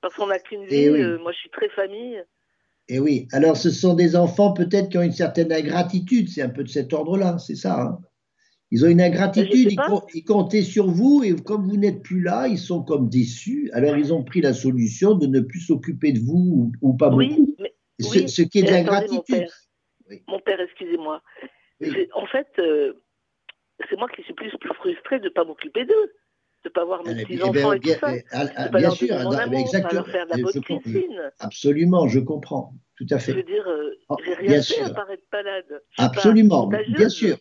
[0.00, 0.88] parce qu'on n'a qu'une vie.
[0.88, 2.22] Euh, moi, je suis très famille.
[2.88, 6.42] Et eh oui, alors ce sont des enfants peut-être qui ont une certaine ingratitude, c'est
[6.42, 7.80] un peu de cet ordre-là, c'est ça.
[7.80, 7.98] Hein.
[8.70, 9.72] ils ont une ingratitude,
[10.12, 13.70] ils, comptaient sur vous et comme vous n'êtes plus là, ils sont comme déçus.
[13.72, 17.56] Alors ils ont pris la solution de ne plus s'occuper de vous ou, pas beaucoup.
[18.00, 19.46] ce, qui est de l'ingratitude.
[20.28, 21.22] Mon père, excusez-moi.
[22.14, 23.02] En fait, euh,
[23.88, 26.12] c'est moi qui suis plus, plus frustrée de ne pas m'occuper d'eux
[26.64, 28.14] de ne pas voir mes eh petits-enfants et tout ça.
[28.32, 29.14] Ah, bien sûr,
[29.52, 30.04] exactement.
[30.04, 31.32] faire de la bonne cuisine.
[31.38, 33.32] Absolument, je comprends, tout à fait.
[33.32, 35.82] Je veux dire, euh, oh, j'ai rien fait à part être malade.
[35.98, 37.36] Absolument, bien sûr.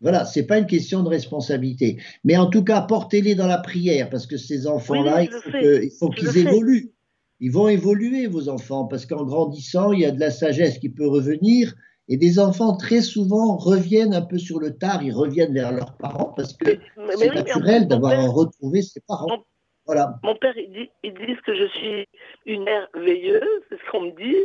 [0.00, 2.00] Voilà, c'est pas une question de responsabilité.
[2.24, 6.38] Mais en tout cas, portez-les dans la prière, parce que ces enfants-là, il faut qu'ils
[6.38, 6.92] évoluent.
[7.38, 10.88] Ils vont évoluer, vos enfants, parce qu'en grandissant, il y a de la sagesse qui
[10.88, 11.74] peut revenir.
[12.12, 15.96] Et des enfants, très souvent, reviennent un peu sur le tard, ils reviennent vers leurs
[15.96, 16.78] parents parce que
[17.16, 19.28] c'est naturel d'avoir retrouvé ses parents.
[19.30, 19.42] Mon,
[19.86, 20.20] voilà.
[20.22, 22.06] mon père, ils, dit, ils disent que je suis
[22.44, 24.36] une merveilleuse, c'est ce qu'on me dit.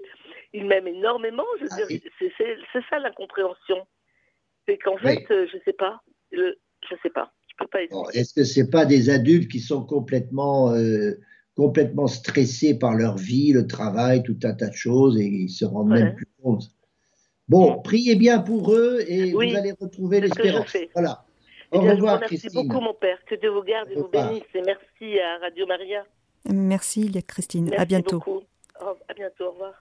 [0.53, 1.43] Ils m'aiment énormément.
[1.59, 1.75] Je ah,
[2.73, 3.85] c'est ça l'incompréhension.
[4.65, 5.99] C'est qu'en fait, euh, je ne sais pas.
[6.31, 7.33] je ne sais pas.
[7.49, 10.71] Je peux pas Est-ce que ce pas des adultes qui sont complètement.
[10.71, 11.19] Euh,
[11.57, 15.65] complètement stressés par leur vie, le travail, tout un tas de choses, et ils se
[15.65, 16.69] rendent même plus compte?
[17.49, 20.75] Bon, priez bien pour eux et vous allez retrouver l'espérance.
[20.93, 21.23] Voilà.
[21.71, 22.51] Au revoir, Christine.
[22.53, 23.17] Merci beaucoup, mon père.
[23.25, 24.43] Que Dieu vous garde et vous bénisse.
[24.53, 26.05] Et merci à Radio Maria.
[26.49, 27.73] Merci, Christine.
[27.75, 28.19] à bientôt.
[28.19, 28.41] Beaucoup.
[28.79, 29.45] À bientôt.
[29.45, 29.73] Au revoir.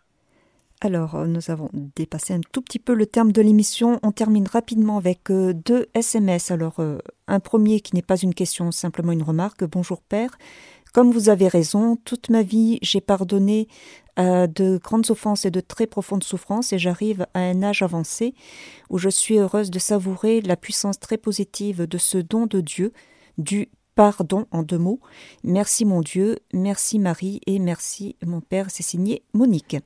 [0.83, 3.99] Alors, euh, nous avons dépassé un tout petit peu le terme de l'émission.
[4.03, 6.51] On termine rapidement avec euh, deux SMS.
[6.51, 6.99] Alors, euh,
[7.29, 9.65] un premier qui n'est pas une question, simplement une remarque.
[9.65, 10.37] Bonjour Père.
[10.97, 13.69] Comme vous avez raison, toute ma vie, j'ai pardonné
[14.19, 18.33] euh, de grandes offenses et de très profondes souffrances et j'arrive à un âge avancé
[18.89, 22.95] où je suis heureuse de savourer la puissance très positive de ce don de Dieu,
[23.37, 25.01] du pardon en deux mots.
[25.45, 28.71] Merci mon Dieu, merci Marie et merci mon Père.
[28.71, 29.77] C'est signé Monique.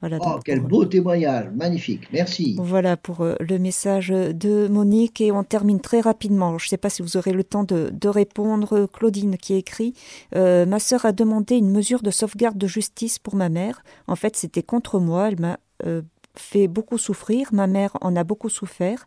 [0.00, 2.54] Voilà, oh, quel beau témoignage, magnifique, merci.
[2.60, 6.56] Voilà pour euh, le message de Monique et on termine très rapidement.
[6.56, 8.86] Je ne sais pas si vous aurez le temps de, répondre.
[8.92, 9.94] Claudine qui écrit
[10.36, 13.82] euh, Ma sœur a demandé une mesure de sauvegarde de justice pour ma mère.
[14.06, 15.28] En fait, c'était contre moi.
[15.28, 16.02] Elle m'a euh,
[16.36, 17.48] fait beaucoup souffrir.
[17.52, 19.04] Ma mère en a beaucoup souffert.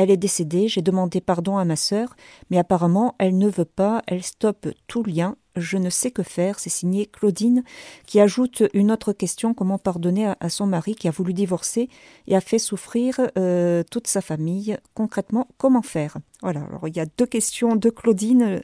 [0.00, 0.68] Elle est décédée.
[0.68, 2.14] J'ai demandé pardon à ma sœur,
[2.50, 4.02] mais apparemment, elle ne veut pas.
[4.06, 6.60] Elle stoppe tout lien je ne sais que faire.
[6.60, 7.64] C'est signé Claudine,
[8.06, 11.88] qui ajoute une autre question comment pardonner à, son mari qui a voulu divorcer
[12.28, 14.76] et a fait souffrir euh, toute sa famille.
[14.94, 16.18] Concrètement, comment faire?
[16.42, 18.60] Voilà, alors il y a deux questions de Claudine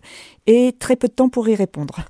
[0.47, 2.05] et très peu de temps pour y répondre.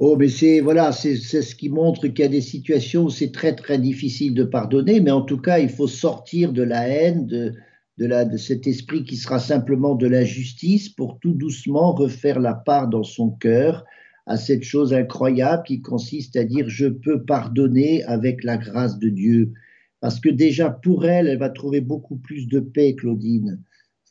[0.00, 3.30] Oh, mais c'est voilà, c'est ce qui montre qu'il y a des situations où c'est
[3.30, 7.28] très très difficile de pardonner, mais en tout cas, il faut sortir de la haine,
[7.28, 7.54] de,
[8.00, 12.88] de, cet esprit qui sera simplement de la justice pour tout doucement refaire la part
[12.88, 13.84] dans son cœur
[14.26, 19.08] à cette chose incroyable qui consiste à dire je peux pardonner avec la grâce de
[19.08, 19.52] Dieu.
[20.00, 23.60] Parce que déjà pour elle, elle va trouver beaucoup plus de paix, Claudine.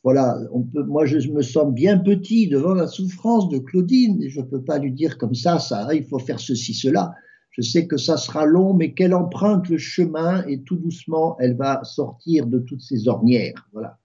[0.04, 0.38] Voilà,
[0.86, 4.78] moi je me sens bien petit devant la souffrance de Claudine je ne peux pas
[4.78, 7.12] lui dire comme ça, ça, il faut faire ceci, cela.
[7.50, 11.56] Je sais que ça sera long, mais qu'elle emprunte le chemin et tout doucement, elle
[11.56, 13.68] va sortir de toutes ces ornières.
[13.72, 13.98] Voilà.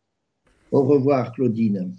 [0.71, 1.95] Au revoir, Claudine.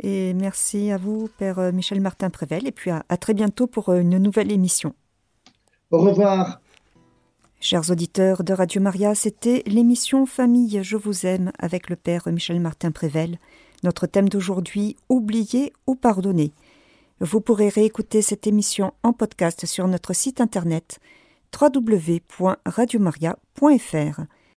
[0.00, 4.18] Et merci à vous, Père Michel Martin Prével, et puis à, très bientôt pour une
[4.18, 4.94] nouvelle émission.
[5.90, 6.60] Au revoir.
[7.60, 12.60] Chers auditeurs de Radio Maria, c'était l'émission Famille, je vous aime avec le Père Michel
[12.60, 13.38] Martin Prével.
[13.82, 16.52] Notre thème d'aujourd'hui, oublier ou pardonner.
[17.20, 21.00] Vous pourrez réécouter cette émission en podcast sur notre site internet
[21.60, 24.20] www.radiomaria.fr.